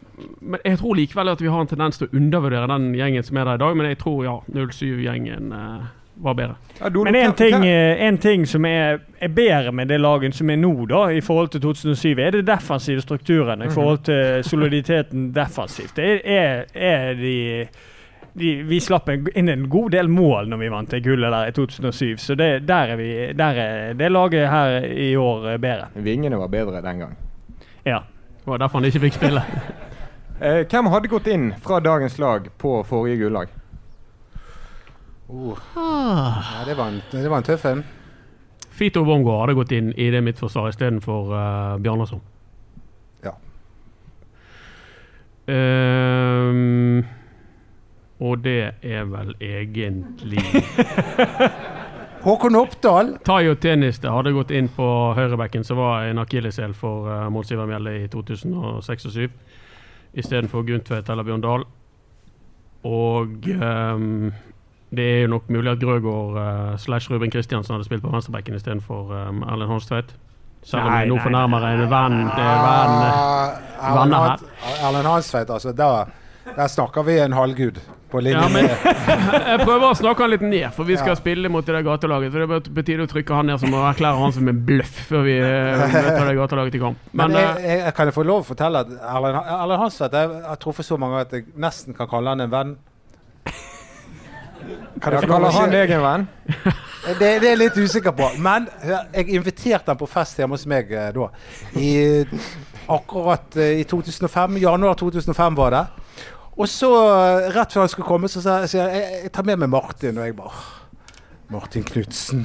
men 0.40 0.62
jeg 0.64 0.78
tror 0.80 0.96
likevel 0.96 1.28
at 1.34 1.40
vi 1.42 1.50
har 1.52 1.60
en 1.60 1.68
tendens 1.68 2.00
til 2.00 2.08
å 2.08 2.16
undervurdere 2.16 2.70
den 2.70 2.94
gjengen 2.96 3.26
som 3.26 3.36
er 3.36 3.50
der 3.50 3.60
i 3.60 3.64
dag. 3.66 3.76
Men 3.76 3.90
jeg 3.90 4.00
tror 4.00 4.24
ja, 4.24 4.36
07-gjengen 4.56 5.52
eh, 5.52 5.88
var 6.22 6.34
bedre. 6.34 6.54
Ja, 6.80 6.90
Men 6.90 7.14
en 7.14 7.32
ting, 7.32 7.66
eh, 7.66 8.02
en 8.02 8.18
ting 8.18 8.46
som 8.46 8.64
er, 8.64 9.00
er 9.18 9.28
bedre 9.28 9.72
med 9.72 9.88
det 9.88 10.00
laget 10.00 10.34
som 10.34 10.50
er 10.50 10.56
nå, 10.56 10.86
da, 10.86 11.06
i 11.12 11.20
forhold 11.20 11.48
til 11.48 11.60
2007, 11.60 12.18
er 12.18 12.30
det 12.30 12.46
defensive 12.46 13.00
strukturen. 13.00 13.62
I 13.62 13.70
forhold 13.70 13.98
til 14.04 14.44
soliditeten 14.44 15.32
defensivt. 15.34 15.96
Det 15.96 16.20
er, 16.24 16.64
er 16.74 17.14
de, 17.14 17.66
de 18.32 18.54
Vi 18.62 18.80
slapp 18.80 19.08
inn 19.10 19.48
en 19.48 19.68
god 19.68 19.90
del 19.90 20.08
mål 20.08 20.48
når 20.48 20.62
vi 20.62 20.70
vant 20.70 20.90
det 20.90 21.02
gullet 21.04 21.32
der 21.32 21.48
i 21.48 21.52
2007, 21.52 22.16
så 22.18 22.34
det, 22.34 22.50
der, 22.68 22.94
er 22.94 22.96
vi, 22.96 23.10
der 23.36 23.64
er 23.64 23.92
det 23.94 24.12
laget 24.12 24.48
her 24.50 24.84
i 24.84 25.16
år 25.16 25.52
eh, 25.54 25.58
bedre. 25.58 25.88
Vingene 25.94 26.38
var 26.38 26.48
bedre 26.48 26.82
den 26.82 27.06
gang. 27.06 27.16
Ja. 27.84 28.02
Det 28.40 28.48
var 28.48 28.58
derfor 28.58 28.78
han 28.78 28.88
ikke 28.88 29.06
fikk 29.08 29.20
spille. 29.20 29.44
Eh, 30.40 30.62
hvem 30.64 30.86
hadde 30.88 31.08
gått 31.12 31.26
inn 31.28 31.50
fra 31.60 31.82
dagens 31.84 32.14
lag 32.16 32.46
på 32.56 32.78
forrige 32.88 33.18
gullag? 33.20 33.50
Oh. 35.32 35.58
Ja, 35.76 36.64
det, 36.66 36.74
var 36.74 36.88
en, 36.88 37.02
det 37.10 37.28
var 37.30 37.36
en 37.38 37.46
tøff 37.46 37.64
en. 37.70 37.84
Fito 38.74 39.04
Wongo 39.06 39.36
hadde 39.38 39.54
gått 39.54 39.72
inn 39.76 39.92
i 39.94 40.08
det 40.10 40.22
midtforsvaret 40.26 40.74
istedenfor 40.74 41.30
uh, 41.30 41.76
Bjarnason. 41.82 42.22
Ja. 43.22 43.36
Um, 45.46 47.04
og 48.20 48.42
det 48.42 48.74
er 48.82 49.06
vel 49.08 49.32
egentlig 49.40 50.42
Håkon 52.26 52.58
Oppdal. 52.58 53.14
Tayo 53.24 53.54
Teniste 53.60 54.10
hadde 54.12 54.34
gått 54.34 54.50
inn 54.52 54.68
på 54.74 54.86
høyrebekken, 55.16 55.64
som 55.64 55.78
var 55.80 56.10
en 56.10 56.20
akilleshæl 56.20 56.74
for 56.76 57.06
uh, 57.06 57.28
Mons 57.32 57.54
Ivar 57.54 57.70
Mjelde 57.70 57.94
i 58.02 58.08
2006 58.12 58.50
og 58.50 59.14
2007, 59.14 59.30
istedenfor 60.24 60.66
Guntvedt 60.66 61.08
eller 61.08 61.28
Bjørn 61.28 61.46
Dahl. 61.46 61.68
Og 62.88 63.48
ehm, 63.52 64.30
det 64.90 65.04
er 65.06 65.20
jo 65.22 65.28
nok 65.36 65.48
mulig 65.48 65.70
at 65.70 65.78
Grøgaard 65.82 66.34
uh, 66.40 66.76
slash 66.82 67.10
Ruben 67.12 67.30
Kristiansen 67.30 67.76
hadde 67.76 67.86
spilt 67.86 68.02
på 68.02 68.10
venstrebekken 68.10 68.56
istedenfor 68.58 69.12
um, 69.14 69.42
Erlend 69.46 69.70
Holmstvedt. 69.70 70.16
Selv 70.66 70.82
om 70.82 70.92
vi 70.92 71.06
nå 71.08 71.16
fornærmer 71.22 71.62
en 71.70 71.84
venn. 71.88 72.18
Venn. 72.26 72.96
Ah, 73.06 73.54
her. 73.80 74.42
Erlend 74.84 75.06
Hanstveit, 75.08 75.50
altså. 75.50 75.72
Der, 75.72 76.10
der 76.56 76.66
snakker 76.68 77.02
vi 77.06 77.16
en 77.22 77.32
halvgud 77.32 77.78
på 78.10 78.20
linje 78.20 78.42
Ja, 78.42 78.48
men- 78.48 78.66
Jeg 79.50 79.60
prøver 79.62 79.86
å 79.88 79.94
snakke 79.96 80.24
han 80.26 80.32
litt 80.34 80.42
ned, 80.44 80.66
for 80.74 80.84
vi 80.84 80.96
skal 80.98 81.14
Ja. 81.14 81.20
spille 81.20 81.48
mot 81.48 81.64
det 81.64 81.74
der 81.74 81.86
gatelaget. 81.86 82.32
For 82.34 82.42
det 82.42 82.48
er 82.68 82.74
på 82.74 82.84
tide 82.90 83.06
å 83.06 83.10
trykke 83.14 83.34
han 83.38 83.46
ned 83.46 83.60
som 83.62 83.72
å 83.78 83.84
erklære 83.92 84.18
han 84.20 84.32
som 84.36 84.48
en 84.52 84.60
bløff 84.66 85.00
før 85.08 85.24
vi 85.24 85.38
eh, 85.38 85.86
møter 85.94 86.26
det 86.28 86.36
gatelaget 86.42 86.72
til 86.76 86.84
kamp. 86.84 86.98
Men 87.12 87.30
Men 87.30 87.40
jeg, 87.40 87.56
eh, 87.56 87.70
jeg, 87.70 87.80
jeg 87.86 87.94
kan 87.94 88.10
jeg 88.10 88.14
få 88.18 88.26
lov 88.26 88.42
å 88.42 88.48
fortelle 88.50 88.82
at 88.84 88.90
Erlend, 88.98 89.40
Erlend 89.46 89.84
Hanstveit 89.86 90.12
jeg 90.18 90.42
har 90.50 90.56
truffet 90.60 90.84
så 90.90 90.98
mange 91.00 91.20
at 91.24 91.32
jeg 91.38 91.46
nesten 91.56 91.94
kan 91.96 92.10
kalle 92.10 92.34
han 92.34 92.40
en 92.40 92.50
venn. 92.52 92.76
Kan 95.00 95.16
jeg 95.16 95.28
kaller 95.30 95.54
han 95.54 95.72
deg 95.72 95.92
en 95.96 96.04
venn? 96.04 96.26
det, 97.06 97.14
det 97.20 97.28
er 97.36 97.46
jeg 97.52 97.60
litt 97.60 97.78
usikker 97.80 98.14
på. 98.16 98.30
Men 98.42 98.68
jeg 99.14 99.28
inviterte 99.38 99.92
han 99.92 100.00
på 100.00 100.08
fest 100.10 100.40
hjemme 100.40 100.58
hos 100.58 100.66
meg 100.70 100.92
eh, 100.92 101.10
da. 101.16 101.28
I, 101.80 101.90
akkurat 102.90 103.56
eh, 103.56 103.80
i 103.80 103.86
2005. 103.88 104.58
Januar 104.62 104.98
2005 105.00 105.58
var 105.58 105.76
det. 105.76 105.84
Og 106.60 106.68
så, 106.68 106.90
eh, 107.14 107.48
rett 107.54 107.72
før 107.72 107.86
han 107.86 107.92
skulle 107.92 108.08
komme, 108.08 108.28
så 108.28 108.42
sa 108.44 108.60
jeg, 108.64 108.74
jeg, 108.76 109.22
jeg 109.24 109.32
tar 109.34 109.48
med 109.48 109.62
meg 109.62 109.72
Martin. 109.72 110.18
Og 110.20 110.28
jeg 110.28 110.36
bare 110.38 110.66
Martin 111.50 111.86
Knutsen. 111.86 112.44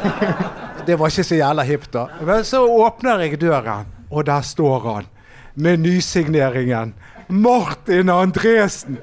Det 0.86 0.96
var 0.98 1.10
ikke 1.12 1.24
så 1.26 1.36
jævla 1.36 1.64
hipt, 1.68 1.90
da. 1.92 2.06
Men 2.24 2.44
så 2.46 2.62
åpner 2.64 3.20
jeg 3.24 3.40
døren, 3.42 3.88
og 4.10 4.26
der 4.26 4.40
står 4.46 4.86
han. 4.86 5.08
Med 5.54 5.82
nysigneringen. 5.82 6.94
Martin 7.28 8.08
Andresen! 8.10 8.98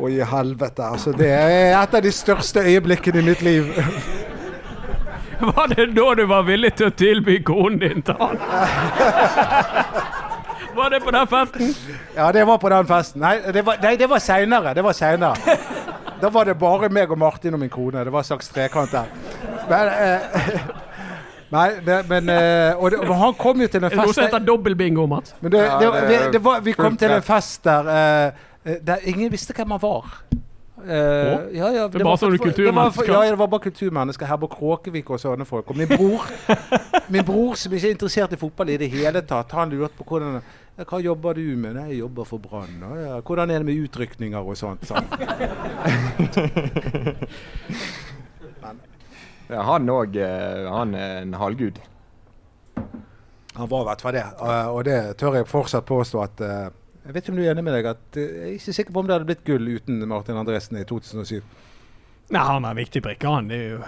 Å, 0.00 0.08
i 0.08 0.20
helvete. 0.24 0.86
Altså, 0.86 1.12
det 1.12 1.28
er 1.28 1.74
et 1.76 1.94
av 1.94 2.02
de 2.04 2.12
største 2.14 2.64
øyeblikkene 2.64 3.20
i 3.20 3.26
mitt 3.26 3.42
liv. 3.44 3.68
var 5.52 5.74
det 5.74 5.90
da 5.96 6.08
du 6.16 6.24
var 6.30 6.46
villig 6.48 6.72
til 6.78 6.88
å 6.88 6.94
tilby 6.96 7.40
konen 7.44 7.78
din 7.82 8.04
til 8.04 8.16
han? 8.20 8.40
Var 10.70 10.90
det 10.90 11.00
på 11.02 11.10
den 11.10 11.26
festen? 11.26 11.72
Ja, 12.14 12.28
det 12.32 12.44
var 12.46 12.58
på 12.58 12.68
den 12.70 12.86
festen. 12.86 13.20
Nei, 13.20 13.40
det 13.52 13.64
var, 13.66 13.80
nei, 13.82 13.96
det 13.98 14.06
var 14.08 14.20
seinere. 14.22 14.70
Det 14.74 14.84
var 14.86 14.94
seinere. 14.96 15.56
Da 16.20 16.30
var 16.30 16.46
det 16.46 16.54
bare 16.60 16.88
meg 16.92 17.10
og 17.10 17.18
Martin 17.18 17.56
og 17.56 17.60
min 17.60 17.72
kone. 17.72 18.04
Det 18.04 18.12
var 18.12 18.22
en 18.22 18.28
slags 18.28 18.48
trekant 18.54 18.92
der. 18.94 19.10
Men, 19.68 19.90
eh, 19.90 20.60
nei, 21.56 21.66
det, 21.86 21.98
men 22.08 22.28
eh, 22.32 22.78
og 22.78 22.90
det, 22.94 23.00
og 23.02 23.14
han 23.18 23.34
kom 23.40 23.60
jo 23.64 23.68
til 23.72 23.84
en 23.84 23.90
fest 23.90 24.02
noe 24.02 24.14
som 24.14 24.28
heter 24.28 24.44
dobbeltbingo, 24.46 25.06
Mats? 25.10 25.34
men 25.40 25.52
det, 25.52 25.64
det, 25.80 25.90
det 25.90 26.06
vi, 26.08 26.20
det 26.36 26.42
var, 26.44 26.62
vi 26.64 26.76
kom 26.78 26.96
til 27.00 27.16
en 27.16 27.24
fest 27.26 27.64
der, 27.66 27.90
eh, 27.96 28.46
der 28.64 28.96
ingen 29.08 29.32
visste 29.32 29.54
hvem 29.56 29.70
han 29.70 29.80
var. 29.82 30.04
Uh, 30.80 30.86
ja, 31.52 31.68
ja, 31.76 31.88
Det 31.92 32.00
var 32.04 32.16
for- 32.16 32.30
det 32.30 32.72
var 32.74 32.90
for-. 32.90 33.04
Ja, 33.04 33.30
det 33.30 33.38
var 33.38 33.46
bare 33.52 33.60
kulturmennesker. 33.60 34.26
Herborg 34.26 34.50
Kråkevik 34.50 35.10
og 35.10 35.20
sånne 35.20 35.44
folk. 35.44 35.68
Og 35.70 35.76
min 35.76 35.88
bror, 35.88 36.24
min 37.14 37.24
bror 37.24 37.54
som 37.60 37.72
ikke 37.72 37.86
er 37.90 37.92
interessert 37.92 38.32
i 38.32 38.36
fotball 38.40 38.68
i 38.72 38.76
det 38.80 38.88
hele 38.90 39.20
tatt, 39.20 39.52
han 39.52 39.70
lurte 39.70 39.94
på 39.98 40.04
hvordan 40.08 40.40
'Hva 40.80 40.98
jobber 41.04 41.34
du 41.34 41.56
med?' 41.56 41.74
'Nei, 41.74 41.88
jeg 41.90 41.98
jobber 41.98 42.24
for 42.24 42.38
Brann.' 42.38 42.80
Ja, 42.80 43.20
'Hvordan 43.20 43.50
er 43.50 43.58
det 43.58 43.66
med 43.66 43.76
utrykninger 43.84 44.38
og 44.40 44.56
sånt?' 44.56 44.86
Sånn. 44.88 45.04
Ja, 49.50 49.62
han 49.66 49.88
òg 49.90 50.14
Han 50.70 50.94
er 50.94 51.22
en 51.22 51.34
halvgud. 51.34 51.80
Han 53.56 53.68
var 53.68 53.80
i 53.82 53.84
hvert 53.88 54.00
fall 54.04 54.12
det. 54.14 54.22
eh, 54.40 54.66
og 54.70 54.84
det 54.86 55.16
tør 55.18 55.34
jeg 55.40 55.46
fortsatt 55.50 55.84
påstå 55.88 56.22
at 56.22 56.40
eh, 56.40 56.68
Jeg 57.04 57.14
vet 57.14 57.24
ikke 57.24 57.32
om 57.32 57.40
du 57.40 57.42
er 57.44 57.54
enig 57.54 57.64
med 57.64 57.74
deg 57.78 57.88
at 57.90 58.20
eh, 58.20 58.28
Jeg 58.28 58.46
er 58.46 58.54
ikke 58.58 58.76
sikker 58.76 58.94
på 58.94 59.02
om 59.02 59.08
det 59.08 59.16
hadde 59.16 59.28
blitt 59.30 59.42
gull 59.46 59.68
uten 59.72 60.04
Martin 60.08 60.38
Andresen 60.40 60.78
i 60.80 60.84
2007. 60.88 61.40
Nei, 62.30 62.44
han 62.46 62.64
er 62.64 62.74
en 62.74 62.78
viktig 62.78 63.02
brikke, 63.02 63.26
han. 63.28 63.50
Det 63.50 63.58
er 63.58 63.68
jo 63.74 63.82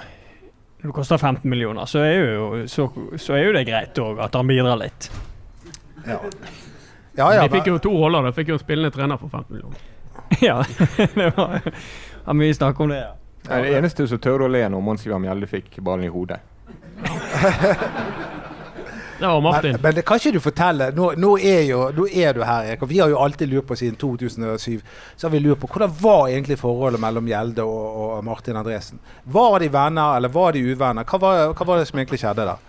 når 0.82 0.90
det 0.90 0.94
koster 0.96 1.18
15 1.18 1.50
millioner, 1.50 1.86
så 1.86 2.00
er 2.02 2.16
jo, 2.18 2.46
så, 2.66 2.88
så 3.14 3.36
er 3.36 3.44
jo 3.44 3.52
det 3.54 3.60
greit 3.68 3.98
òg 4.02 4.18
at 4.24 4.34
han 4.34 4.48
bidrar 4.50 4.80
litt. 4.80 5.06
Ja, 6.02 6.16
ja, 7.14 7.28
ja 7.36 7.44
De 7.44 7.52
fikk 7.52 7.70
jo 7.70 7.76
to 7.78 7.92
roller. 7.94 8.26
De 8.26 8.32
fikk 8.34 8.50
jo 8.50 8.56
en 8.58 8.62
spillende 8.64 8.90
trener 8.90 9.20
for 9.20 9.30
15 9.30 9.54
millioner. 9.54 9.84
ja, 10.48 10.56
det 11.14 11.28
var 11.36 11.62
var 12.24 12.34
mye 12.34 12.54
snakk 12.54 12.80
om 12.80 12.88
det. 12.88 12.98
ja. 12.98 13.12
Ja, 13.48 13.56
det 13.62 13.72
eneste 13.74 14.06
som 14.06 14.20
tør 14.22 14.44
å 14.46 14.48
le 14.50 14.60
når 14.70 14.82
Mons 14.86 15.06
Ivar 15.06 15.18
Mjelde 15.18 15.48
fikk 15.50 15.80
ballen 15.82 16.06
i 16.06 16.10
hodet. 16.14 16.38
Det 19.22 19.28
var 19.28 19.40
Martin. 19.40 19.76
men, 19.76 19.82
men 19.82 19.94
det 19.94 20.02
kan 20.06 20.18
ikke 20.18 20.32
du 20.34 20.40
fortelle. 20.42 20.88
Nå, 20.96 21.12
nå, 21.22 21.36
er, 21.38 21.60
jo, 21.68 21.84
nå 21.94 22.08
er 22.10 22.34
du 22.34 22.42
her, 22.42 22.72
Erik. 22.72 22.82
Og 22.82 22.90
vi 22.90 22.98
har 22.98 23.12
jo 23.12 23.20
alltid 23.22 23.52
lurt 23.52 23.68
på 23.68 23.78
siden 23.78 23.94
2007 24.00 24.80
så 25.16 25.28
har 25.28 25.30
vi 25.30 25.38
lurt 25.44 25.60
på 25.62 25.70
hvordan 25.70 25.94
var 26.00 26.26
egentlig 26.32 26.58
forholdet 26.58 27.00
mellom 27.00 27.28
Gjelde 27.30 27.62
og, 27.62 28.02
og 28.02 28.24
Martin 28.26 28.58
Andresen. 28.58 28.98
Var 29.24 29.62
de 29.62 29.70
venner, 29.72 30.16
eller 30.18 30.32
var 30.34 30.56
de 30.56 30.64
uvenner? 30.66 31.06
Hva 31.06 31.20
var, 31.22 31.42
hva 31.54 31.68
var 31.68 31.78
det 31.78 31.86
som 31.92 32.02
egentlig 32.02 32.18
skjedde 32.24 32.48
der? 32.50 32.68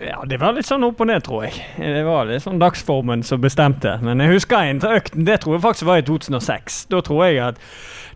Ja, 0.00 0.24
Det 0.28 0.40
var 0.40 0.56
litt 0.56 0.68
sånn 0.68 0.84
opp 0.84 1.00
og 1.00 1.08
ned, 1.08 1.22
tror 1.24 1.44
jeg. 1.46 1.60
Det 1.76 2.02
var 2.04 2.26
litt 2.28 2.44
sånn 2.44 2.60
dagsformen 2.60 3.22
som 3.24 3.40
bestemte. 3.44 3.98
Men 4.04 4.20
jeg 4.24 4.34
husker 4.34 4.64
en 4.64 4.80
økt, 4.84 5.16
det 5.28 5.38
tror 5.44 5.56
jeg 5.56 5.64
faktisk 5.64 5.88
var 5.88 6.00
i 6.00 6.06
2006. 6.08 6.80
Da 6.92 7.00
tror 7.04 7.22
jeg 7.28 7.38
at 7.50 7.60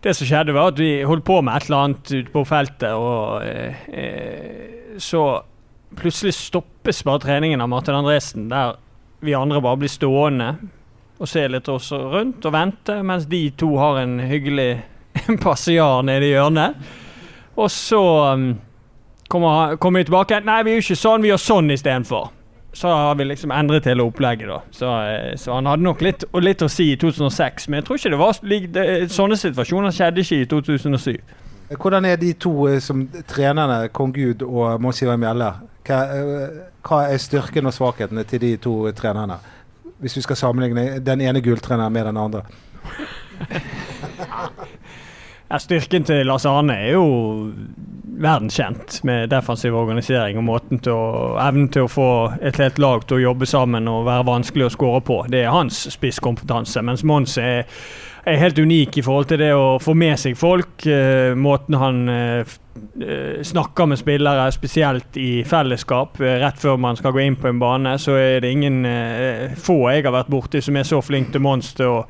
det 0.01 0.13
som 0.17 0.29
skjedde, 0.29 0.57
var 0.57 0.73
at 0.73 0.81
vi 0.81 0.91
holdt 1.05 1.25
på 1.29 1.39
med 1.45 1.57
et 1.57 1.69
eller 1.69 1.85
annet 1.85 2.11
ute 2.11 2.33
på 2.33 2.45
feltet, 2.49 2.89
og 2.93 3.45
eh, 3.45 3.87
eh, 3.93 4.99
så 5.01 5.25
plutselig 5.95 6.33
stoppes 6.37 7.03
bare 7.03 7.19
treningen 7.19 7.61
av 7.61 7.69
Martin 7.69 7.95
Andresen, 7.95 8.49
der 8.49 8.77
vi 9.21 9.35
andre 9.37 9.61
bare 9.61 9.77
blir 9.77 9.91
stående 9.91 10.55
og 11.21 11.29
se 11.29 11.43
litt 11.47 11.67
oss 11.69 11.91
rundt 11.91 12.45
og 12.49 12.53
vente, 12.55 12.95
mens 13.05 13.27
de 13.29 13.43
to 13.57 13.75
har 13.77 13.99
en 14.01 14.17
hyggelig 14.25 14.81
passiar 15.45 16.01
nede 16.07 16.25
i 16.25 16.33
hjørnet. 16.33 16.77
Og 17.61 17.69
så 17.71 18.01
um, 18.33 18.47
kommer, 19.29 19.75
kommer 19.77 20.01
vi 20.01 20.09
tilbake. 20.09 20.39
Nei, 20.47 20.61
vi 20.65 20.73
er 20.73 20.79
jo 20.79 20.85
ikke 20.87 20.97
sånn, 20.97 21.21
vi 21.21 21.29
gjør 21.29 21.43
sånn 21.43 21.73
istedenfor. 21.75 22.31
Så 22.73 22.87
har 22.87 23.15
vi 23.19 23.27
liksom 23.27 23.51
endret 23.51 23.85
hele 23.85 24.05
opplegget, 24.07 24.47
da. 24.47 24.61
Så, 24.71 24.89
eh, 25.11 25.33
så 25.37 25.57
han 25.57 25.67
hadde 25.67 25.83
nok 25.83 26.01
litt, 26.01 26.23
litt 26.39 26.63
å 26.63 26.69
si 26.71 26.93
i 26.93 26.97
2006. 26.97 27.67
Men 27.67 27.81
jeg 27.81 27.87
tror 27.87 27.99
ikke 27.99 28.13
det 28.13 28.21
var 28.21 29.09
Sånne 29.11 29.37
situasjoner 29.37 29.91
skjedde 29.95 30.23
ikke 30.23 30.39
i 30.39 30.47
2007. 30.53 31.17
Hvordan 31.75 32.07
er 32.07 32.15
de 32.19 32.31
to 32.39 32.53
eh, 32.71 32.79
som 32.83 33.03
trenerne, 33.27 33.91
Kong 33.91 34.15
Gud 34.15 34.47
og 34.47 34.79
Mons 34.81 35.03
Ivar 35.03 35.19
Mjelde? 35.19 35.51
Hva, 35.91 36.47
hva 36.87 37.01
er 37.11 37.19
styrken 37.19 37.67
og 37.67 37.75
svakhetene 37.75 38.23
til 38.27 38.41
de 38.41 38.55
to 38.61 38.75
trenerne? 38.95 39.37
Hvis 40.01 40.15
vi 40.17 40.23
skal 40.25 40.39
sammenligne 40.39 41.01
den 41.03 41.21
ene 41.21 41.41
gulltreneren 41.43 41.93
med 41.93 42.07
den 42.07 42.17
andre. 42.17 42.41
Ja, 45.51 45.57
styrken 45.59 46.05
til 46.07 46.25
Lars 46.25 46.45
Arne 46.47 46.77
er 46.79 46.93
jo 46.95 47.05
verdenskjent 48.19 49.03
med 49.03 49.29
defensiv 49.29 49.75
organisering 49.75 50.37
og 50.37 50.47
måten 50.47 50.81
til 50.83 50.93
å, 50.93 51.35
evnen 51.41 51.69
til 51.71 51.87
å 51.87 51.91
få 51.91 52.11
et 52.43 52.59
helt 52.59 52.79
lag 52.81 53.05
til 53.07 53.19
å 53.19 53.25
jobbe 53.29 53.47
sammen 53.49 53.87
og 53.91 54.05
være 54.07 54.27
vanskelig 54.27 54.67
å 54.67 54.73
skåre 54.73 55.03
på. 55.07 55.19
Det 55.31 55.45
er 55.45 55.53
hans 55.53 55.85
spisskompetanse. 55.93 56.83
Mens 56.85 57.05
Mons 57.07 57.37
er, 57.41 57.63
er 58.27 58.41
helt 58.41 58.59
unik 58.59 58.99
i 58.99 59.05
forhold 59.05 59.31
til 59.31 59.41
det 59.41 59.53
å 59.55 59.77
få 59.81 59.95
med 59.97 60.19
seg 60.19 60.35
folk. 60.39 60.85
Eh, 60.85 61.31
måten 61.39 61.79
han 61.79 62.03
eh, 62.11 62.57
eh, 62.99 63.39
snakker 63.47 63.89
med 63.93 64.01
spillere, 64.01 64.49
spesielt 64.51 65.17
i 65.21 65.31
fellesskap. 65.47 66.19
Rett 66.19 66.59
før 66.61 66.81
man 66.83 66.99
skal 66.99 67.15
gå 67.15 67.23
inn 67.23 67.39
på 67.39 67.49
en 67.51 67.63
bane, 67.63 67.95
så 68.01 68.19
er 68.19 68.43
det 68.43 68.51
ingen 68.51 68.83
få 69.55 69.81
jeg 69.93 70.05
har 70.09 70.19
vært 70.19 70.31
borti 70.31 70.61
som 70.61 70.77
er 70.77 70.87
så 70.87 71.01
flink 71.05 71.31
til 71.31 71.47
Mons 71.47 71.73
til 71.79 71.95
å 71.95 72.05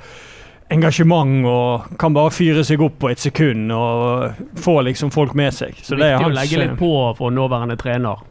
engasjement 0.72 1.46
og 1.48 1.98
kan 2.00 2.14
bare 2.16 2.32
fyre 2.34 2.64
seg 2.68 2.82
opp 2.86 2.98
på 3.02 3.10
et 3.12 3.20
sekund 3.20 3.72
og 3.76 4.58
få 4.64 4.78
liksom 4.88 5.12
folk 5.12 5.34
med 5.38 5.54
seg. 5.54 5.76
Så 5.84 5.98
det 6.00 6.08
er 6.08 6.18
viktig 6.18 6.26
å 6.26 6.30
hans 6.30 6.40
legge 6.40 6.62
litt 6.64 6.78
på 6.80 6.92
for 7.18 7.34
nåværende 7.36 7.78
trener. 7.82 8.24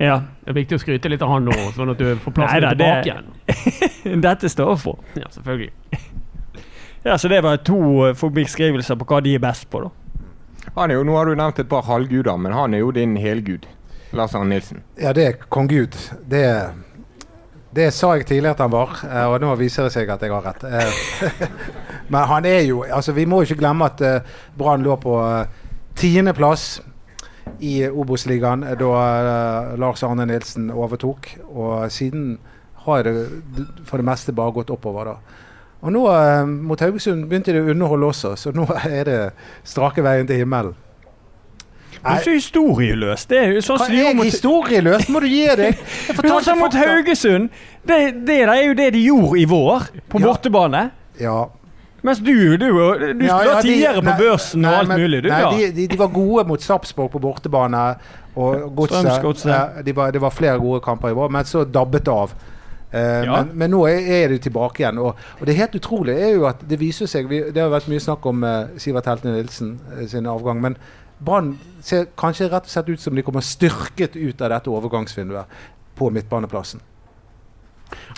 Ja. 0.00 0.20
Det 0.44 0.52
er 0.54 0.56
viktig 0.60 0.78
å 0.78 0.80
skryte 0.80 1.10
litt 1.12 1.22
av 1.22 1.28
han 1.34 1.44
nå, 1.48 1.56
sånn 1.76 1.90
at 1.92 1.98
du 2.00 2.06
får 2.24 2.32
plass 2.36 2.52
Neida, 2.54 2.70
tilbake 2.72 3.02
det- 3.04 3.10
igjen. 4.06 4.20
Dette 4.28 4.48
står 4.48 4.76
for. 4.80 4.98
Ja, 5.16 5.28
selvfølgelig. 5.30 5.72
Ja, 7.02 7.14
så 7.18 7.28
det 7.32 7.38
var 7.40 7.56
to 7.64 7.78
eh, 8.10 8.24
beskrivelser 8.36 8.98
på 9.00 9.06
hva 9.08 9.22
de 9.24 9.32
er 9.34 9.40
best 9.40 9.70
på, 9.72 9.80
da. 9.80 9.88
Han 10.76 10.90
er 10.92 10.98
jo, 10.98 11.04
Nå 11.08 11.14
har 11.16 11.30
du 11.30 11.34
nevnt 11.38 11.58
et 11.62 11.68
par 11.70 11.86
halvguder, 11.88 12.36
men 12.36 12.52
han 12.52 12.74
er 12.76 12.82
jo 12.82 12.90
din 12.92 13.14
helgud. 13.16 13.64
Lars 14.12 14.34
Arne 14.36 14.50
Nilsen. 14.52 14.82
Ja, 15.00 15.14
det 15.16 15.24
er 15.24 15.38
kongegud. 15.48 15.96
Det 16.28 16.42
Det, 16.44 16.50
det 17.70 17.92
sa 17.94 18.16
jeg 18.18 18.26
tidligere 18.26 18.56
at 18.56 18.62
han 18.64 18.72
var, 18.72 19.00
eh, 19.06 19.26
og 19.30 19.40
nå 19.42 19.54
viser 19.60 19.86
det 19.86 19.94
seg 19.94 20.10
at 20.10 20.22
jeg 20.24 20.32
har 20.34 20.42
rett. 20.42 20.64
Eh, 20.66 21.50
Men 22.12 22.26
han 22.26 22.46
er 22.48 22.64
jo 22.66 22.82
altså 22.82 23.14
Vi 23.14 23.28
må 23.30 23.42
ikke 23.44 23.60
glemme 23.60 23.86
at 23.86 24.00
eh, 24.02 24.38
Brann 24.58 24.82
lå 24.82 24.96
på 24.98 25.14
tiendeplass 26.00 26.80
i 27.62 27.84
Obos-ligaen 27.86 28.64
da 28.78 28.90
Lars 29.78 30.02
Arne 30.06 30.26
Nilsen 30.26 30.70
overtok. 30.70 31.28
Og 31.50 31.92
siden 31.92 32.38
har 32.86 33.04
det 33.04 33.14
for 33.86 34.00
det 34.00 34.06
meste 34.08 34.34
bare 34.34 34.54
gått 34.56 34.70
oppover, 34.72 35.12
da. 35.12 35.38
Og 35.80 35.92
nå 35.92 36.04
mot 36.48 36.80
Haugesund 36.80 37.26
begynte 37.28 37.52
det 37.54 37.62
å 37.62 37.70
underholde 37.72 38.10
også, 38.12 38.34
så 38.36 38.52
nå 38.54 38.66
er 38.88 39.04
det 39.06 39.18
strake 39.68 40.02
veien 40.04 40.28
til 40.28 40.42
himmelen. 40.42 40.74
Du 42.00 42.08
er 42.08 42.22
så 42.24 42.30
historieløs. 42.32 43.24
Det 43.28 43.38
er 43.38 43.52
jo 43.54 43.60
sånn 43.60 43.78
som 43.82 43.92
er 43.92 43.98
gjorde 44.00 44.16
mot 44.16 44.24
historieløs? 44.30 45.08
Må 45.12 45.20
du 45.20 45.26
gi 45.28 45.42
deg? 45.60 45.74
Jeg 46.08 46.14
Du 46.16 46.18
fortalte 46.22 46.44
sånn 46.48 46.58
mot 46.62 46.72
fakta. 46.72 46.90
Haugesund. 46.96 47.48
Det, 47.86 47.98
det 48.24 48.36
der 48.40 48.52
er 48.54 48.62
jo 48.70 48.74
det 48.78 48.90
de 48.94 49.02
gjorde 49.04 49.40
i 49.40 49.44
vår, 49.50 49.88
på 50.08 50.20
Ja. 50.20 50.26
bortebane. 50.26 50.84
Ja. 51.20 51.38
Mens 52.02 52.18
du, 52.24 52.32
du, 52.56 52.64
du 52.64 52.68
skulle 52.70 53.26
Ja, 53.26 53.34
ha 53.36 53.44
ja, 53.44 53.54
de- 53.60 53.66
tidligere 53.68 54.00
på 54.00 54.08
nei, 54.08 54.18
børsen 54.22 54.64
og 54.64 54.70
nei, 54.70 54.78
alt 54.78 54.88
men- 54.88 55.00
mulig. 55.04 55.22
Du, 55.22 55.28
nei, 55.28 55.40
da. 55.42 55.50
de, 55.52 55.66
de, 55.76 55.86
de 55.92 55.98
var 56.00 56.08
gode 56.14 56.46
mot 56.48 56.62
Sarpsborg 56.64 57.10
på 57.12 57.20
bortebane. 57.20 57.82
Og 58.40 58.70
godset. 58.76 59.02
Strømsgodset. 59.04 59.50
Ja, 59.52 59.82
de 59.84 59.92
var, 59.96 60.10
det 60.14 60.20
var 60.22 60.30
flere 60.32 60.56
gode 60.62 60.80
kamper 60.80 61.10
i 61.12 61.16
vår, 61.18 61.28
men 61.34 61.44
så 61.44 61.64
dabbet 61.68 62.06
det 62.06 62.14
av. 62.14 62.32
Eh, 62.92 63.24
Ja. 63.26 63.42
men, 63.42 63.50
men 63.54 63.70
nå 63.70 63.82
er, 63.86 64.00
er 64.22 64.28
de 64.32 64.38
tilbake 64.38 64.80
igjen. 64.82 64.98
Og, 64.98 65.18
og 65.40 65.46
det 65.46 65.54
helt 65.58 65.74
utrolige 65.76 66.24
er 66.30 66.32
jo 66.38 66.46
at 66.48 66.62
det 66.66 66.78
viser 66.80 67.06
seg 67.10 67.28
vi, 67.30 67.42
Det 67.52 67.60
har 67.62 67.68
vært 67.70 67.86
mye 67.92 68.00
snakk 68.02 68.24
om 68.26 68.40
eh, 68.48 68.72
Sivert 68.80 69.06
Heltene 69.06 69.36
Nilsen 69.36 69.76
eh, 69.98 70.06
sin 70.10 70.26
avgang. 70.26 70.62
Men 70.64 70.78
Brann 71.20 71.54
ser 71.84 72.08
kanskje 72.18 72.48
rett 72.48 72.68
og 72.68 72.72
slett 72.72 72.88
ut 72.88 73.02
som 73.02 73.16
de 73.16 73.24
kommer 73.24 73.44
styrket 73.44 74.16
ut 74.16 74.40
av 74.40 74.54
dette 74.54 74.72
overgangsvinduet 74.72 75.60
på 75.98 76.08
midtbaneplassen. 76.14 76.80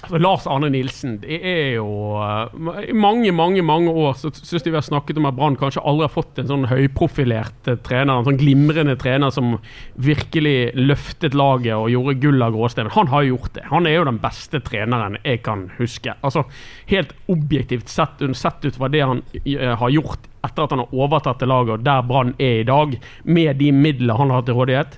Altså, 0.02 0.18
Lars 0.18 0.46
Arne 0.50 0.70
Nilsen 0.72 1.18
det 1.22 1.38
er 1.46 1.76
jo 1.76 1.86
uh, 2.18 2.80
I 2.82 2.94
mange 2.96 3.32
mange, 3.32 3.62
mange 3.66 3.92
år 3.92 4.16
så 4.18 4.32
syns 4.34 4.64
jeg 4.64 4.72
vi 4.72 4.78
har 4.78 4.86
snakket 4.86 5.20
om 5.20 5.28
at 5.30 5.36
Brann 5.36 5.58
kanskje 5.60 5.84
aldri 5.86 6.06
har 6.08 6.14
fått 6.14 6.40
en 6.42 6.50
sånn 6.50 6.66
høyprofilert 6.70 7.70
eh, 7.70 7.78
trener. 7.86 8.18
En 8.18 8.26
sånn 8.26 8.40
glimrende 8.40 8.96
trener 9.00 9.32
som 9.34 9.56
virkelig 10.00 10.72
løftet 10.78 11.36
laget 11.38 11.76
og 11.76 11.90
gjorde 11.92 12.18
gull 12.22 12.44
av 12.44 12.56
gråstein. 12.56 12.90
Han 12.96 13.10
har 13.12 13.28
gjort 13.28 13.54
det. 13.56 13.66
Han 13.70 13.88
er 13.88 13.98
jo 13.98 14.08
den 14.08 14.20
beste 14.22 14.62
treneren 14.64 15.18
jeg 15.22 15.42
kan 15.46 15.68
huske. 15.78 16.16
Altså 16.20 16.46
Helt 16.90 17.14
objektivt 17.30 17.88
sett, 17.88 18.20
sett 18.36 18.64
ut 18.64 18.76
fra 18.76 18.90
det 18.92 19.02
han 19.06 19.22
eh, 19.44 19.72
har 19.78 19.92
gjort 19.92 20.28
etter 20.42 20.64
at 20.64 20.72
han 20.74 20.82
har 20.82 20.94
overtatt 21.04 21.42
det 21.42 21.48
laget, 21.48 21.76
og 21.76 21.84
der 21.86 22.06
Brann 22.06 22.34
er 22.42 22.62
i 22.62 22.66
dag, 22.66 22.96
med 23.22 23.60
de 23.62 23.70
midlene 23.72 24.18
han 24.18 24.32
har 24.32 24.42
hatt 24.42 24.48
til 24.50 24.58
rådighet, 24.58 24.96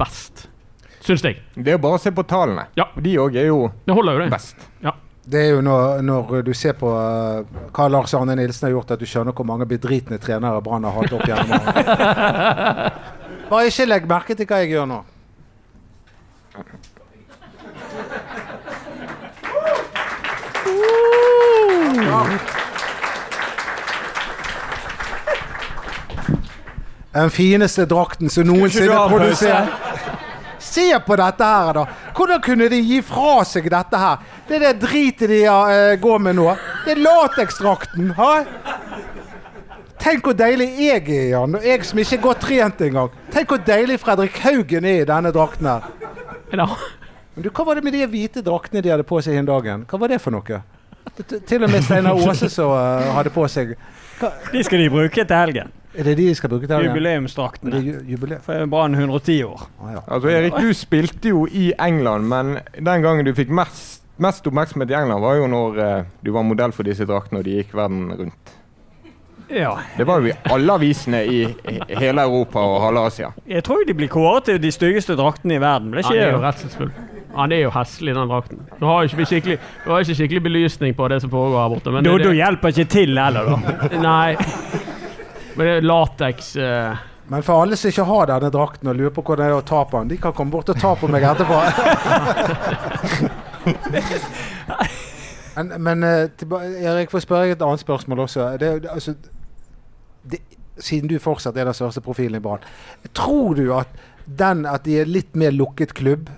best. 0.00 0.48
Syns 1.04 1.24
jeg. 1.24 1.40
Det 1.54 1.74
er 1.74 1.80
bare 1.80 1.98
å 1.98 2.00
se 2.00 2.10
på 2.16 2.22
tallene. 2.24 2.66
Ja. 2.78 2.86
De 2.96 3.16
òg 3.20 3.34
er 3.36 3.50
jo 3.50 3.66
Det 3.84 3.96
holder 3.96 4.16
jo, 4.16 4.20
det. 4.24 4.30
best. 4.32 4.68
Det 5.24 5.40
er 5.40 5.50
jo 5.54 5.60
når, 5.64 6.02
når 6.04 6.42
du 6.44 6.52
ser 6.56 6.74
på 6.76 6.88
uh, 6.92 7.44
hva 7.72 7.86
Lars 7.88 8.12
Arne 8.16 8.36
Nilsen 8.36 8.66
har 8.68 8.74
gjort, 8.74 8.90
at 8.96 9.00
du 9.00 9.08
skjønner 9.08 9.32
hvor 9.36 9.46
mange 9.48 9.64
bedritne 9.68 10.18
trenere 10.20 10.60
Brann 10.64 10.84
har 10.84 10.96
hatt 10.98 11.12
opp 11.16 11.24
gjennom 11.28 11.54
årene. 11.56 12.90
Bare 13.50 13.68
ikke 13.70 13.86
legg 13.88 14.08
merke 14.08 14.36
til 14.36 14.48
hva 14.48 14.60
jeg 14.62 14.74
gjør 14.74 14.88
nå. 14.90 15.00
Den 27.14 27.30
fineste 27.30 27.84
drakten 27.86 28.30
som 28.32 28.48
noensinne 28.48 28.88
du 28.90 28.92
ha 28.96 29.04
er 29.04 29.12
pause? 29.12 29.18
produsert. 29.18 29.68
Se 30.74 30.86
på 31.06 31.16
dette 31.20 31.46
her, 31.46 31.72
da! 31.76 31.84
Hvordan 32.16 32.40
kunne 32.42 32.68
de 32.72 32.80
gi 32.82 33.00
fra 33.06 33.44
seg 33.46 33.68
dette 33.70 34.00
her? 34.00 34.22
Det 34.48 34.56
er 34.58 34.64
det 34.66 34.72
dritet 34.82 35.30
de 35.30 35.44
uh, 35.46 35.94
går 36.02 36.22
med 36.24 36.38
nå. 36.40 36.48
Det 36.84 36.96
er 36.96 37.02
latekstrakten. 37.04 38.10
ha? 38.18 38.32
Tenk 40.04 40.26
hvor 40.26 40.34
deilig 40.36 40.66
jeg 40.76 41.04
er 41.06 41.28
Jan. 41.30 41.54
og 41.56 41.64
jeg 41.64 41.86
som 41.88 42.00
ikke 42.02 42.16
er 42.18 42.24
godt 42.26 42.42
trent 42.44 42.82
engang. 42.84 43.14
Tenk 43.32 43.54
hvor 43.54 43.62
deilig 43.64 44.00
Fredrik 44.02 44.36
Haugen 44.44 44.84
er 44.84 45.04
i 45.04 45.06
denne 45.08 45.32
drakten 45.32 45.70
her. 45.70 45.86
Ja. 46.52 46.66
Men 47.34 47.46
du, 47.46 47.50
Hva 47.50 47.64
var 47.66 47.78
det 47.78 47.84
med 47.86 47.96
de 47.96 48.04
hvite 48.10 48.42
draktene 48.44 48.82
de 48.84 48.92
hadde 48.92 49.06
på 49.06 49.20
seg 49.24 49.38
den 49.38 49.48
dagen? 49.48 49.86
Hva 49.90 50.00
var 50.02 50.12
det 50.12 50.20
for 50.22 50.34
noe? 50.34 50.60
Til 51.46 51.64
og 51.64 51.70
med 51.70 51.86
Steinar 51.86 52.18
Aase 52.18 52.50
som 52.52 52.72
eh, 52.74 53.08
hadde 53.14 53.30
på 53.32 53.46
seg 53.52 53.74
hva, 54.18 54.30
De 54.52 54.62
skal 54.66 54.80
de 54.82 54.90
bruke 54.92 55.24
til 55.24 55.36
helgen. 55.36 55.72
Er 55.94 56.08
det 56.08 56.16
de 56.18 56.28
skal 56.34 56.50
bruke 56.50 56.66
til? 56.66 56.88
Jubileumsdraktene. 56.88 57.80
jubileum? 58.08 58.40
For 58.42 58.66
Brann 58.66 58.94
110 58.94 59.44
år. 59.44 59.66
Ah, 59.80 59.92
ja. 59.92 60.02
Altså 60.08 60.28
Erik, 60.28 60.56
du 60.58 60.72
spilte 60.74 61.28
jo 61.28 61.46
i 61.46 61.72
England, 61.78 62.26
men 62.28 62.58
den 62.74 63.02
gangen 63.02 63.26
du 63.26 63.34
fikk 63.34 63.52
mest, 63.54 64.02
mest 64.18 64.46
oppmerksomhet 64.46 64.90
i 64.90 64.98
England, 64.98 65.22
var 65.22 65.38
jo 65.38 65.46
når 65.50 65.80
eh, 65.84 66.04
du 66.24 66.32
var 66.34 66.42
modell 66.42 66.74
for 66.74 66.86
disse 66.86 67.06
draktene, 67.06 67.42
og 67.42 67.46
de 67.46 67.60
gikk 67.60 67.74
verden 67.78 68.10
rundt. 68.18 68.54
Ja. 69.48 69.78
Det 69.96 70.06
var 70.08 70.20
jo 70.20 70.32
i 70.32 70.36
alle 70.50 70.72
avisene 70.72 71.24
i 71.28 71.40
hele 71.94 72.22
Europa 72.22 72.62
og 72.64 72.78
halve 72.82 73.06
Asia. 73.06 73.32
Jeg 73.46 73.64
tror 73.64 73.84
de 73.86 73.94
blir 73.94 74.08
kåret 74.08 74.48
til 74.48 74.62
de 74.62 74.70
styggeste 74.72 75.16
draktene 75.20 75.58
i 75.58 75.60
verden. 75.62 75.92
Ble 75.92 76.02
Han 76.02 76.16
det 76.16 76.22
er 76.22 76.32
jo 76.32 76.40
redselsfull. 76.42 76.94
Han 77.34 77.52
er 77.52 77.64
jo 77.64 77.70
heslig, 77.74 78.14
den 78.14 78.30
drakten. 78.30 78.60
Du 78.78 78.86
har 78.86 79.04
ikke 79.04 79.26
skikkelig, 79.26 79.58
har 79.84 80.04
ikke 80.04 80.14
skikkelig 80.14 80.42
belysning 80.42 80.94
på 80.96 81.08
det 81.10 81.20
som 81.22 81.30
foregår 81.30 81.62
her 81.62 81.72
borte. 81.72 81.94
Men 81.94 82.06
det, 82.06 82.12
du, 82.12 82.28
det, 82.28 82.34
hjelper 82.38 82.74
ikke 82.74 82.90
til 82.94 83.18
heller, 83.18 83.50
da. 83.50 83.88
nei. 84.04 84.82
Men 85.54 85.66
det 85.66 85.74
er 85.78 85.86
lateks 85.86 86.54
uh... 86.60 87.02
Men 87.26 87.42
for 87.42 87.62
alle 87.62 87.76
som 87.80 87.88
ikke 87.88 88.04
har 88.04 88.26
denne 88.28 88.50
drakten 88.52 88.90
og 88.90 88.98
lurer 88.98 89.12
på 89.16 89.22
hvordan 89.24 89.46
det 89.46 89.52
er 89.54 89.56
å 89.56 89.64
ta 89.64 89.78
på 89.88 89.96
den, 90.02 90.10
de 90.12 90.18
kan 90.20 90.34
komme 90.36 90.52
bort 90.52 90.68
og 90.68 90.76
ta 90.76 90.90
på 91.00 91.08
meg 91.08 91.24
etterpå. 91.24 91.56
men 95.56 95.70
men 95.86 96.04
eh, 96.04 96.44
Erik, 96.84 97.08
får 97.14 97.24
spørre 97.24 97.54
et 97.54 97.64
annet 97.64 97.80
spørsmål 97.80 98.26
også. 98.26 98.50
Det, 98.60 98.70
det, 98.84 98.90
altså, 98.92 99.14
det, 100.28 100.42
siden 100.76 101.08
du 101.08 101.16
fortsatt 101.22 101.56
er 101.56 101.64
den 101.70 101.76
største 101.78 102.02
profilen 102.04 102.36
i 102.36 102.44
Brann. 102.44 102.66
Tror 103.16 103.56
du 103.56 103.70
at, 103.72 103.88
den, 104.26 104.66
at 104.68 104.84
de 104.84 104.98
er 105.00 105.08
litt 105.08 105.32
mer 105.36 105.54
lukket 105.54 105.94
klubb 105.96 106.28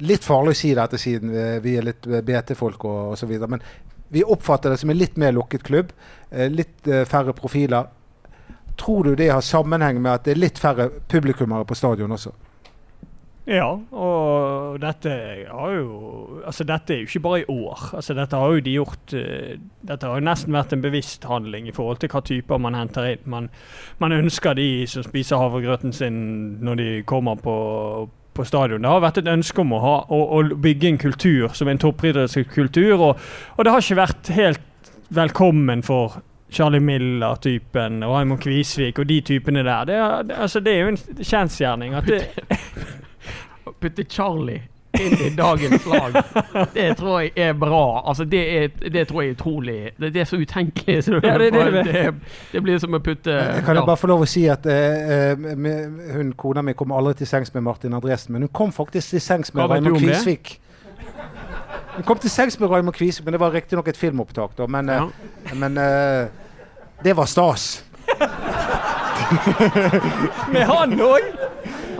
Litt 0.00 0.24
farlig 0.24 0.54
å 0.54 0.56
si 0.56 0.70
dette 0.72 0.96
siden 0.96 1.32
eh, 1.36 1.58
vi 1.60 1.74
er 1.76 1.84
litt 1.84 2.06
eh, 2.08 2.22
BT-folk 2.24 2.84
og 2.88 3.10
osv. 3.18 3.34
Men 3.52 3.60
vi 4.08 4.22
oppfatter 4.24 4.72
det 4.72 4.78
som 4.80 4.88
en 4.92 4.96
litt 4.96 5.18
mer 5.20 5.34
lukket 5.36 5.62
klubb. 5.66 5.90
eh, 6.30 6.48
Litt 6.48 6.88
eh, 6.88 7.04
færre 7.04 7.34
profiler. 7.36 7.90
Tror 8.80 9.04
du 9.04 9.14
det 9.18 9.28
har 9.28 9.44
sammenheng 9.44 10.00
med 10.00 10.14
at 10.14 10.24
det 10.24 10.34
er 10.34 10.46
litt 10.46 10.60
færre 10.60 10.88
publikummere 11.10 11.66
på 11.68 11.76
stadion 11.76 12.16
også? 12.16 12.32
Ja, 13.50 13.66
og 13.74 14.76
dette 14.82 15.10
har 15.48 15.72
jo 15.74 15.86
Altså, 16.44 16.64
dette 16.64 16.94
er 16.94 17.00
jo 17.00 17.08
ikke 17.08 17.22
bare 17.24 17.40
i 17.40 17.44
år. 17.48 17.80
Altså, 17.96 18.14
dette 18.14 18.36
har 18.36 18.52
jo 18.52 18.60
de 18.60 18.74
gjort 18.76 19.14
eh, 19.16 19.58
Dette 19.88 20.06
har 20.06 20.20
jo 20.20 20.26
nesten 20.28 20.54
vært 20.54 20.72
en 20.76 20.84
bevisst 20.84 21.26
handling 21.28 21.68
i 21.68 21.74
forhold 21.74 22.00
til 22.00 22.12
hva 22.12 22.22
typer 22.24 22.62
man 22.62 22.78
henter 22.78 23.10
inn. 23.10 23.24
Man, 23.24 23.50
man 23.98 24.14
ønsker 24.16 24.54
de 24.54 24.86
som 24.88 25.04
spiser 25.04 25.40
havregrøten 25.40 25.92
sin 25.92 26.16
når 26.64 26.80
de 26.80 26.88
kommer 27.08 27.36
på, 27.42 27.56
på 28.34 28.46
stadion. 28.46 28.82
Det 28.82 28.92
har 28.92 29.04
vært 29.04 29.20
et 29.20 29.32
ønske 29.34 29.64
om 29.64 29.74
å, 29.76 29.82
ha, 29.84 29.94
å, 30.08 30.22
å 30.38 30.42
bygge 30.54 30.92
en 30.92 31.02
kultur 31.02 31.52
som 31.56 31.68
en 31.68 31.80
toppidrettskultur, 31.80 32.96
og, 32.96 33.30
og 33.56 33.64
det 33.64 33.74
har 33.74 33.84
ikke 33.84 34.02
vært 34.04 34.34
helt 34.36 34.92
velkommen 35.10 35.82
for 35.82 36.20
Charlie 36.52 36.80
Miller-typen 36.80 38.02
og 38.02 38.14
Raymond 38.14 38.40
Kvisvik 38.42 38.98
og 38.98 39.08
de 39.08 39.20
typene 39.20 39.64
der. 39.64 39.84
Det 39.84 39.94
er, 39.94 40.22
det, 40.22 40.36
altså, 40.38 40.60
det 40.60 40.74
er 40.74 40.80
jo 40.80 40.88
en 40.94 41.00
kjensgjerning 41.22 41.94
at 41.94 42.10
det, 42.10 42.20
Å 43.66 43.72
putte 43.80 44.04
Charlie 44.10 44.62
inn 44.98 45.14
i 45.22 45.28
dagens 45.36 45.86
lag, 45.86 46.16
det 46.74 46.96
tror 46.98 47.20
jeg 47.20 47.30
er 47.36 47.52
bra. 47.58 48.02
Altså, 48.08 48.24
det, 48.24 48.40
er, 48.56 48.88
det 48.90 49.04
tror 49.08 49.22
jeg 49.22 49.30
er 49.30 49.36
utrolig 49.36 49.76
Det, 49.96 50.10
det 50.14 50.20
er 50.20 50.24
så 50.28 50.36
utenkelig. 50.40 50.96
Så 51.06 51.20
Ja, 51.22 51.36
det 51.38 51.52
det. 51.52 51.84
det, 51.86 52.14
det 52.52 52.62
blir 52.62 52.78
som 52.82 52.94
å 52.94 53.00
putte 53.04 53.30
Jeg 53.30 53.62
kan 53.64 53.76
ja. 53.76 53.80
jeg 53.80 53.86
bare 53.86 54.00
få 54.00 54.10
lov 54.10 54.24
å 54.24 54.28
si 54.28 54.46
at 54.50 54.66
eh, 54.66 55.12
eh, 55.30 55.44
med, 55.56 56.00
hun, 56.16 56.32
kona 56.38 56.64
mi 56.66 56.74
kom 56.74 56.92
aldri 56.92 57.20
til 57.22 57.30
sengs 57.30 57.54
med 57.54 57.64
Martin 57.66 57.94
Andresen, 57.94 58.34
men 58.34 58.48
hun 58.48 58.52
kom 58.52 58.74
faktisk 58.74 59.14
til 59.14 59.22
sengs 59.24 59.54
med 59.54 59.70
Raymond? 59.70 60.02
Kvisvik. 60.02 60.58
Hun 61.96 62.02
kom 62.06 62.18
til 62.18 62.30
sengs 62.30 62.60
med 62.60 62.70
Raymond 62.70 62.94
Kvisvik, 62.94 63.24
men 63.24 63.32
det 63.36 63.40
var 63.40 63.50
riktignok 63.54 63.88
et 63.88 63.96
filmopptak. 63.96 64.56
da, 64.58 64.66
Men, 64.66 64.88
Ja. 64.88 65.04
eh, 65.46 65.54
men 65.56 65.78
eh, 65.78 66.28
det 67.04 67.16
var 67.16 67.24
stas. 67.26 67.84
Med 70.52 70.64
han 70.66 70.94
òg! 71.00 71.26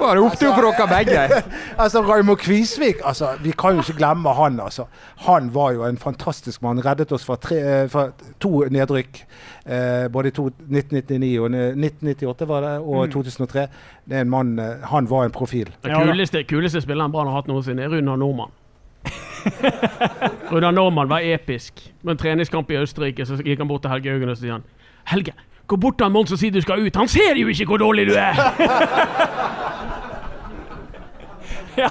Var 0.01 0.17
det 0.17 0.23
opptur 0.25 0.55
for 0.57 0.65
dere 0.65 0.87
begge? 0.89 1.43
Altså, 1.83 2.01
Raymond 2.03 2.39
Kvisvik 2.41 3.03
altså, 3.05 3.35
Vi 3.45 3.53
kan 3.59 3.77
jo 3.77 3.81
ikke 3.85 3.99
glemme 3.99 4.33
han. 4.35 4.61
altså. 4.61 4.85
Han 5.27 5.51
var 5.55 5.71
jo 5.77 5.85
en 5.85 5.99
fantastisk 5.99 6.63
mann. 6.63 6.81
Reddet 6.85 7.13
oss 7.13 7.25
fra, 7.25 7.37
tre, 7.37 7.57
eh, 7.61 7.89
fra 7.93 8.07
to 8.41 8.65
nedrykk. 8.71 9.23
Eh, 9.67 10.09
både 10.13 10.29
i 10.29 10.33
1999 10.33 11.41
og 11.41 11.51
1998 11.51 12.49
var 12.49 12.61
det, 12.61 12.75
og 12.81 13.11
2003. 13.13 13.67
Det 14.09 14.17
er 14.17 14.21
en 14.21 14.31
mann, 14.31 14.59
Han 14.85 15.11
var 15.11 15.25
en 15.25 15.31
profil. 15.31 15.69
Den 15.85 15.95
kuleste, 15.95 16.45
kuleste 16.45 16.81
spilleren 16.81 17.13
Brann 17.13 17.27
har 17.29 17.35
hatt 17.43 17.49
noensinne, 17.49 17.83
er 17.83 17.89
Runar 17.89 18.17
Nordmann. 18.17 18.51
Runar 20.53 20.71
Normann 20.71 21.09
var 21.09 21.21
episk. 21.25 21.93
Med 22.03 22.13
en 22.13 22.19
treningskamp 22.19 22.71
i 22.71 22.81
Østerrike 22.81 23.27
så 23.27 23.39
gikk 23.41 23.59
han 23.63 23.69
bort 23.69 23.83
til 23.83 23.91
Helge 23.93 24.13
Haugen 24.13 24.33
og 24.33 24.39
sier 24.41 24.59
han 24.59 24.67
Helge, 25.11 25.33
gå 25.67 25.77
bort 25.81 25.99
til 25.99 26.13
Mons 26.13 26.33
og 26.33 26.39
si 26.41 26.51
du 26.53 26.61
skal 26.61 26.83
ut. 26.85 26.97
Han 26.97 27.09
ser 27.09 27.39
jo 27.41 27.49
ikke 27.49 27.67
hvor 27.73 27.81
dårlig 27.81 28.07
du 28.11 28.15
er! 28.19 28.35
Ja, 31.79 31.89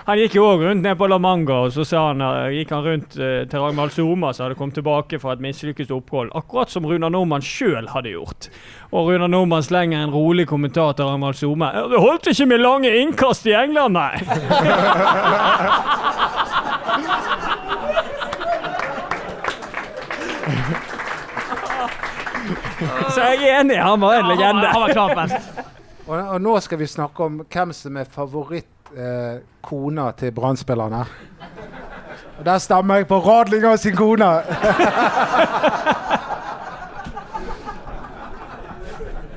han, 0.02 0.08
han 0.08 0.18
gikk 0.22 0.36
jo 0.36 0.46
òg 0.50 0.62
rundt 0.66 0.84
ned 0.86 0.98
på 0.98 1.08
La 1.10 1.18
Manga, 1.22 1.54
og 1.68 1.72
så 1.76 1.86
sa 1.88 2.08
han, 2.10 2.22
eh, 2.26 2.56
gikk 2.60 2.72
han 2.76 2.84
rundt 2.86 3.18
eh, 3.18 3.44
til 3.50 3.60
Ragnvald 3.64 3.92
Soma, 3.96 4.34
som 4.34 4.46
hadde 4.48 4.58
kommet 4.60 4.76
tilbake 4.80 5.20
fra 5.22 5.34
et 5.36 5.44
mislykket 5.44 5.92
opphold. 5.96 6.32
Akkurat 6.38 6.70
som 6.74 6.86
Runar 6.90 7.12
Nordmann 7.14 7.46
sjøl 7.46 7.88
hadde 7.94 8.14
gjort. 8.16 8.50
Og 8.92 9.12
Runar 9.12 9.30
Nordmann 9.32 9.64
slenger 9.66 10.04
en 10.06 10.14
rolig 10.14 10.48
kommentar 10.50 10.94
til 10.98 11.06
Ragnvald 11.10 11.38
Soma. 11.40 11.72
Det 11.92 12.02
holdt 12.02 12.32
ikke 12.34 12.50
med 12.54 12.60
lange 12.64 12.92
innkast 13.02 13.46
i 13.50 13.54
England, 13.58 13.94
nei! 13.98 14.16
Så 23.12 23.22
jeg 23.22 23.44
er 23.46 23.60
enig, 23.62 23.78
han 23.78 24.02
var 24.02 24.18
en 24.18 24.26
Han 24.26 24.32
legende. 24.32 24.62
var, 24.62 24.72
han 24.74 24.82
var 24.82 24.94
klart 24.94 25.16
best. 25.18 25.62
Og, 26.08 26.18
og 26.18 26.42
nå 26.42 26.60
skal 26.64 26.80
vi 26.82 26.88
snakke 26.90 27.24
om 27.24 27.42
hvem 27.46 27.74
som 27.76 27.98
er 28.02 28.10
favorittkona 28.10 28.71
eh, 28.98 29.40
kona 29.62 30.12
til 30.18 30.32
Brann-spillerne. 30.32 31.06
Og 32.40 32.46
der 32.46 32.58
stammer 32.58 32.96
jeg 32.96 33.08
på 33.08 33.20
Radlinger 33.20 33.76
sin 33.76 33.96
kone! 33.96 34.26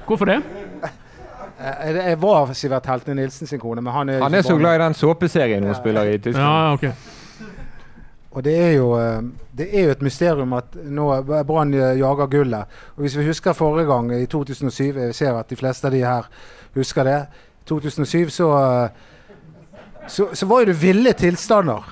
Hvorfor 0.07 0.25
det? 0.25 0.43
Eh, 0.85 1.95
Jeg, 1.95 1.95
jeg 2.09 2.23
var 2.23 2.53
Sivert 2.53 2.87
Heltene 2.87 3.15
Nilsen 3.15 3.47
sin 3.47 3.59
kone, 3.61 3.81
men 3.83 3.93
han 3.93 4.09
er, 4.09 4.23
Han 4.23 4.35
er 4.35 4.43
så 4.43 4.57
glad 4.57 4.75
i 4.77 4.83
den 4.85 4.95
såpeserien 4.95 5.65
hun 5.65 5.75
spiller 5.75 6.03
i 6.03 6.19
Tyskland. 6.19 6.47
Ja, 6.47 6.73
ok. 6.73 6.85
Og 8.35 8.45
det 8.45 8.55
er, 8.59 8.71
jo, 8.73 8.89
eh, 8.99 9.23
det 9.59 9.69
er 9.79 9.85
jo 9.85 9.91
et 9.91 10.03
mysterium 10.03 10.53
at 10.53 10.65
nå 10.75 11.23
Brann 11.47 11.75
eh, 11.75 11.99
jager 11.99 12.27
gullet. 12.27 12.65
Og 12.97 13.01
Hvis 13.01 13.19
vi 13.19 13.27
husker 13.27 13.53
forrige 13.53 13.87
gang, 13.87 14.13
i 14.23 14.27
2007 14.27 14.97
Jeg 14.99 15.15
ser 15.15 15.35
at 15.39 15.51
de 15.51 15.57
fleste 15.57 15.87
av 15.87 15.93
de 15.93 15.99
her 16.05 16.23
husker 16.75 17.05
det. 17.05 17.27
2007 17.67 18.31
så, 18.31 18.51
eh, 18.53 18.89
så, 20.09 20.29
så 20.37 20.47
var 20.47 20.61
jo 20.65 20.67
det 20.73 20.79
ville 20.83 21.13
tilstander. 21.19 21.83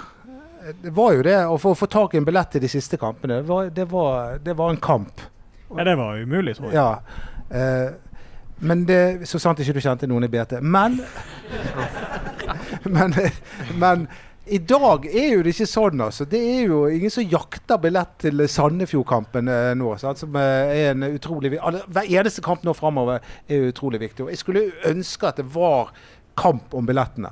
Det 0.82 0.92
var 0.94 1.12
jo 1.16 1.22
det. 1.26 1.36
Og 1.50 1.58
for 1.62 1.74
å 1.74 1.78
få 1.78 1.88
tak 1.90 2.14
i 2.14 2.20
en 2.20 2.26
billett 2.28 2.52
til 2.54 2.62
de 2.62 2.70
siste 2.70 2.98
kampene, 3.00 3.40
det 3.42 3.48
var, 3.48 3.70
det 3.74 3.86
var, 3.90 4.38
det 4.44 4.54
var 4.58 4.70
en 4.74 4.80
kamp. 4.82 5.20
Ja, 5.72 5.84
det 5.88 5.96
var 5.98 6.18
umulig, 6.20 6.56
tror 6.58 6.70
jeg. 6.70 6.76
Ja. 6.76 6.98
Eh, 7.50 7.92
men 8.62 8.84
det, 8.86 9.26
Så 9.28 9.40
sant 9.42 9.58
ikke 9.58 9.74
du 9.74 9.80
kjente 9.82 10.06
noen 10.06 10.24
i 10.28 10.30
BT. 10.30 10.58
Men 10.62 11.00
men, 12.84 13.14
men 13.78 14.06
i 14.46 14.58
dag 14.58 15.04
er 15.06 15.28
jo 15.36 15.42
det 15.46 15.52
ikke 15.54 15.66
sånn, 15.70 16.00
altså. 16.02 16.24
Det 16.28 16.38
er 16.40 16.64
jo 16.66 16.80
ingen 16.90 17.12
som 17.14 17.26
jakter 17.26 17.78
billett 17.82 18.16
til 18.24 18.42
Sandefjord-kampen 18.50 19.50
eh, 19.50 19.68
nå. 19.78 19.92
Sant? 20.02 20.18
Som 20.22 20.34
eh, 20.38 20.72
er 20.82 20.88
en 20.92 21.06
utrolig 21.12 21.52
alle- 21.62 21.84
Hver 21.86 22.10
eneste 22.10 22.42
kamp 22.44 22.64
nå 22.66 22.74
framover 22.76 23.22
er 23.46 23.68
utrolig 23.70 24.00
viktig. 24.02 24.26
Og 24.26 24.32
jeg 24.34 24.40
skulle 24.42 24.64
ønske 24.90 25.30
at 25.30 25.38
det 25.42 25.46
var 25.54 25.92
kamp 26.38 26.74
om 26.74 26.86
billettene. 26.88 27.30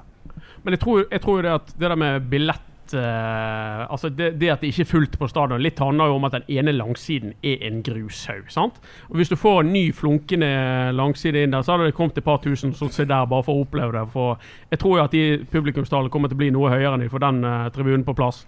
Men 0.64 0.77
jeg 0.77 0.83
tror, 0.83 1.05
jeg 1.11 1.23
tror 1.25 1.42
det 1.42 1.55
at 1.55 1.73
det 1.79 1.88
der 1.88 1.99
med 1.99 2.29
billett 2.31 2.66
Uh, 2.94 3.87
Altså 3.92 4.09
det, 4.09 4.40
det 4.40 4.49
at 4.51 4.61
det 4.61 4.73
ikke 4.73 4.83
er 4.83 4.88
fullt 4.90 5.18
på 5.18 5.29
stadion, 5.31 5.62
litt 5.62 5.79
handler 5.79 6.11
jo 6.11 6.16
om 6.18 6.25
at 6.27 6.35
den 6.35 6.49
ene 6.59 6.73
langsiden 6.75 7.35
er 7.42 7.62
en 7.68 7.83
grushaug. 7.87 8.51
sant? 8.51 8.81
Og 9.09 9.16
Hvis 9.16 9.29
du 9.29 9.37
får 9.37 9.61
en 9.61 9.73
ny 9.73 9.92
flunkende 9.94 10.92
langside 10.92 11.42
inn 11.42 11.55
der, 11.55 11.62
så 11.62 11.73
hadde 11.73 11.90
det 11.90 11.94
kommet 11.94 12.18
et 12.18 12.25
par 12.25 12.40
tusen 12.42 12.75
som 12.75 12.88
sitter 12.88 13.12
der 13.12 13.31
bare 13.31 13.46
for 13.46 13.55
å 13.55 13.64
oppleve 13.64 13.94
det. 13.94 14.05
For 14.12 14.38
jeg 14.70 14.83
tror 14.83 14.99
jo 14.99 15.05
at 15.05 15.14
de 15.14 15.25
publikumstallene 15.53 16.11
kommer 16.11 16.29
til 16.29 16.38
å 16.38 16.42
bli 16.42 16.51
noe 16.55 16.70
høyere 16.73 16.94
enn 16.94 17.05
de 17.05 17.11
får 17.12 17.25
den 17.27 17.42
uh, 17.46 17.70
tribunen 17.75 18.07
på 18.07 18.16
plass. 18.18 18.44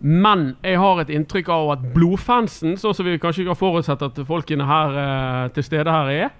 Men 0.00 0.56
jeg 0.62 0.78
har 0.82 1.00
et 1.00 1.12
inntrykk 1.14 1.48
av 1.48 1.74
at 1.76 1.88
blodfansen, 1.94 2.76
sånn 2.76 2.96
som 2.96 3.06
vi 3.06 3.18
kanskje 3.18 3.44
ikke 3.44 3.54
har 3.54 3.62
forutsett 3.62 4.02
at 4.04 4.24
folkene 4.28 4.66
her 4.68 4.98
uh, 4.98 5.48
til 5.54 5.64
stede 5.64 5.94
her 5.94 6.12
er, 6.12 6.32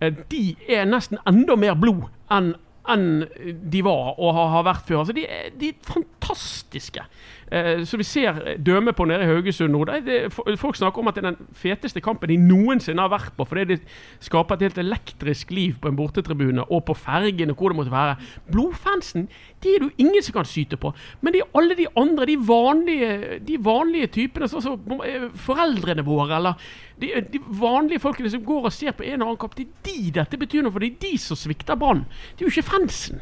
de 0.00 0.44
er 0.64 0.86
nesten 0.88 1.18
enda 1.28 1.58
mer 1.60 1.74
blod 1.76 2.06
enn 2.32 2.54
enn 2.88 3.26
de 3.70 3.82
var 3.84 4.14
og 4.16 4.34
har, 4.36 4.64
vært 4.66 4.86
før. 4.88 5.02
Altså, 5.02 5.16
de, 5.16 5.26
de 5.60 5.72
er 5.72 5.84
fantastiske. 5.86 7.04
Eh, 7.50 7.84
som 7.88 8.00
vi 8.00 8.06
ser 8.06 8.40
døme 8.64 8.94
på 8.96 9.06
nede 9.08 9.26
i 9.26 9.30
Haugesund 9.30 9.74
nå. 9.74 9.84
Det, 10.06 10.18
folk 10.60 10.78
snakker 10.78 11.02
om 11.02 11.10
at 11.10 11.18
det 11.18 11.24
er 11.24 11.30
den 11.30 11.54
feteste 11.56 12.02
kampen 12.04 12.30
de 12.30 12.38
noensinne 12.40 13.02
har 13.02 13.12
vært 13.12 13.36
på, 13.36 13.46
fordi 13.48 13.66
det 13.72 13.80
skaper 14.22 14.58
et 14.58 14.68
helt 14.68 14.82
elektrisk 14.82 15.50
liv 15.54 15.78
på 15.80 15.90
en 15.90 15.98
bortetribune 15.98 16.66
og 16.68 16.84
på 16.88 16.96
fergen 16.98 17.52
og 17.52 17.60
hvor 17.60 17.72
det 17.74 17.80
måtte 17.80 17.94
være. 17.94 18.18
Blodfansen 18.50 19.28
de 19.62 19.74
er 19.74 19.82
det 19.82 19.90
jo 19.90 20.06
ingen 20.06 20.24
som 20.24 20.38
kan 20.38 20.48
syte 20.48 20.78
på. 20.80 20.92
Men 21.20 21.34
det 21.34 21.42
er 21.42 21.58
alle 21.58 21.76
de 21.76 21.86
andre, 21.96 22.26
de 22.26 22.36
vanlige, 22.48 23.40
de 23.46 23.58
vanlige 23.60 24.12
typene, 24.14 24.48
sånn 24.48 24.64
som 24.64 25.02
eh, 25.04 25.26
foreldrene 25.46 26.04
våre, 26.06 26.38
eller 26.38 26.70
de, 27.00 27.12
de, 27.32 27.42
vanlige 27.60 28.00
folkene 28.00 28.30
som 28.32 28.44
går 28.44 28.70
og 28.70 28.74
ser 28.74 28.96
på 28.96 29.04
en 29.04 29.18
eller 29.18 29.26
annen 29.32 29.40
kamp, 29.40 29.56
det 29.58 29.66
er 29.66 29.90
de 29.90 30.14
dette 30.20 30.40
betyr 30.40 30.64
noe 30.64 30.72
for. 30.72 30.84
Det 30.84 30.94
er 30.94 31.04
de 31.10 31.20
som 31.20 31.38
svikter 31.38 31.78
Brann. 31.80 32.06
Det 32.34 32.44
er 32.44 32.48
jo 32.48 32.54
ikke 32.54 32.70
fansen. 32.70 33.20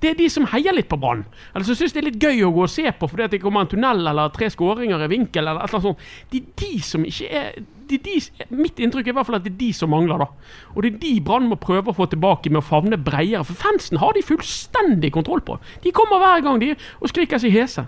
Det 0.00 0.10
er 0.10 0.18
de 0.18 0.26
som 0.28 0.44
heier 0.52 0.74
litt 0.76 0.88
på 0.90 0.98
Brann. 1.00 1.24
Eller 1.54 1.64
som 1.64 1.76
syns 1.78 1.94
det 1.94 2.02
er 2.02 2.08
litt 2.10 2.22
gøy 2.22 2.44
å 2.44 2.52
gå 2.52 2.66
og 2.66 2.72
se 2.72 2.84
på 2.92 3.08
fordi 3.08 3.30
det 3.32 3.40
kommer 3.42 3.64
en 3.64 3.70
tunnel 3.72 4.02
eller 4.10 4.32
tre 4.34 4.50
skåringer 4.52 5.06
i 5.06 5.08
vinkel. 5.08 5.46
eller 5.46 5.62
et 5.64 5.70
eller 5.70 5.80
annet 5.80 5.88
sånt. 5.88 6.04
Det 6.32 6.42
er 6.42 6.50
de 6.62 6.82
som 6.84 7.06
ikke 7.08 7.30
er 7.40 7.56
de, 7.86 7.98
de, 8.02 8.16
Mitt 8.50 8.80
inntrykk 8.82 9.06
er 9.06 9.12
i 9.12 9.16
hvert 9.16 9.28
fall 9.28 9.38
at 9.38 9.44
det 9.44 9.52
er 9.54 9.60
de 9.60 9.70
som 9.76 9.90
mangler. 9.90 10.18
da. 10.18 10.26
Og 10.74 10.82
det 10.82 10.92
er 10.92 10.98
de 11.04 11.12
Brann 11.24 11.48
må 11.48 11.58
prøve 11.60 11.92
å 11.92 11.96
få 11.96 12.08
tilbake 12.12 12.50
med 12.50 12.60
å 12.60 12.66
favne 12.66 12.98
bredere. 12.98 13.44
For 13.46 13.56
fansen 13.66 14.02
har 14.02 14.16
de 14.16 14.24
fullstendig 14.26 15.12
kontroll 15.14 15.44
på. 15.46 15.60
De 15.84 15.94
kommer 15.96 16.20
hver 16.22 16.44
gang 16.44 16.60
de 16.60 16.74
og 16.74 17.08
skriker 17.12 17.40
seg 17.40 17.54
hese. 17.54 17.86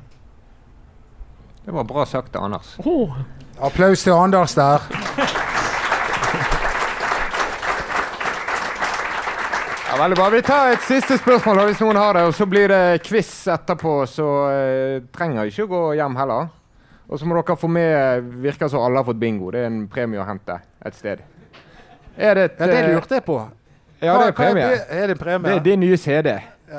Det 1.66 1.74
var 1.74 1.84
bra 1.84 2.06
sagt 2.08 2.36
av 2.38 2.48
Anders. 2.48 2.76
Oh. 2.78 3.18
Applaus 3.60 4.06
til 4.06 4.16
Anders 4.16 4.54
der. 4.56 5.44
Ja, 9.90 10.02
veldig 10.02 10.16
bra. 10.16 10.30
Vi 10.30 10.42
tar 10.42 10.72
et 10.74 10.82
siste 10.84 11.16
spørsmål 11.16 11.58
hvis 11.70 11.78
noen 11.80 11.96
har 11.96 12.12
det, 12.12 12.22
og 12.28 12.34
så 12.36 12.44
blir 12.46 12.68
det 12.68 13.00
quiz 13.06 13.46
etterpå. 13.48 14.06
Så 14.10 14.26
eh, 14.52 15.00
trenger 15.16 15.44
ikke 15.48 15.64
å 15.64 15.68
gå 15.70 15.94
hjem 15.96 16.16
heller. 16.20 16.48
Og 17.08 17.16
så 17.16 17.24
må 17.24 17.32
dere 17.38 17.56
få 17.56 17.68
med 17.72 18.20
Virker 18.42 18.68
som 18.68 18.84
alle 18.84 19.00
har 19.00 19.06
fått 19.08 19.20
bingo. 19.22 19.48
Det 19.54 19.60
er 19.62 19.66
en 19.70 19.86
premie 19.88 20.20
å 20.20 20.26
hente 20.28 20.58
et 20.84 20.94
sted. 20.98 21.18
Er 22.18 22.34
det 22.36 22.42
et, 22.50 22.60
ja, 22.60 22.66
det 22.68 22.82
lurte 22.92 23.14
jeg 23.16 23.24
på. 23.24 23.38
Ja, 24.02 24.18
det 24.20 24.26
er 24.28 24.32
premie. 24.36 24.64
Er 24.66 24.70
det, 24.76 24.84
er 24.90 25.06
det 25.14 25.18
premie? 25.22 25.48
Det 25.48 25.56
er 25.56 25.60
din 25.70 25.80
nye 25.80 25.96
CD. 25.96 26.36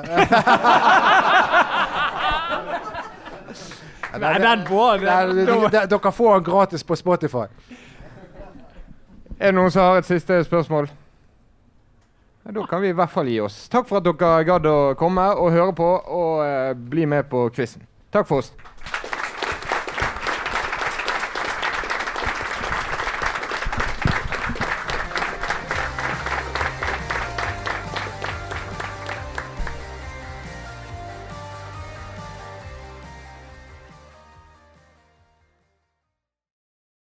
Nei, 4.20 4.34
den 4.38 4.62
på! 4.70 4.86
Dere 5.02 6.12
får 6.14 6.32
den 6.38 6.46
gratis 6.46 6.86
på 6.86 6.94
Spotify. 6.98 7.46
Er 9.40 9.46
det 9.50 9.56
noen 9.58 9.70
som 9.74 9.82
har 9.88 9.98
et 9.98 10.06
siste 10.06 10.44
spørsmål? 10.46 10.86
Da 12.42 12.66
kan 12.66 12.80
vi 12.80 12.88
i 12.88 12.96
hvert 12.96 13.12
fall 13.12 13.28
gi 13.28 13.40
oss. 13.44 13.68
Takk 13.68 13.88
for 13.88 14.00
at 14.00 14.06
dere 14.06 14.44
gadd 14.48 14.66
å 14.66 14.76
komme 14.98 15.26
og 15.36 15.52
høre 15.52 15.74
på 15.76 15.88
og 16.00 16.40
uh, 16.40 16.72
bli 16.72 17.04
med 17.06 17.28
på 17.30 17.44
quizen. 17.54 17.84
Takk 18.10 18.26
for 18.30 18.40
oss. 18.40 18.52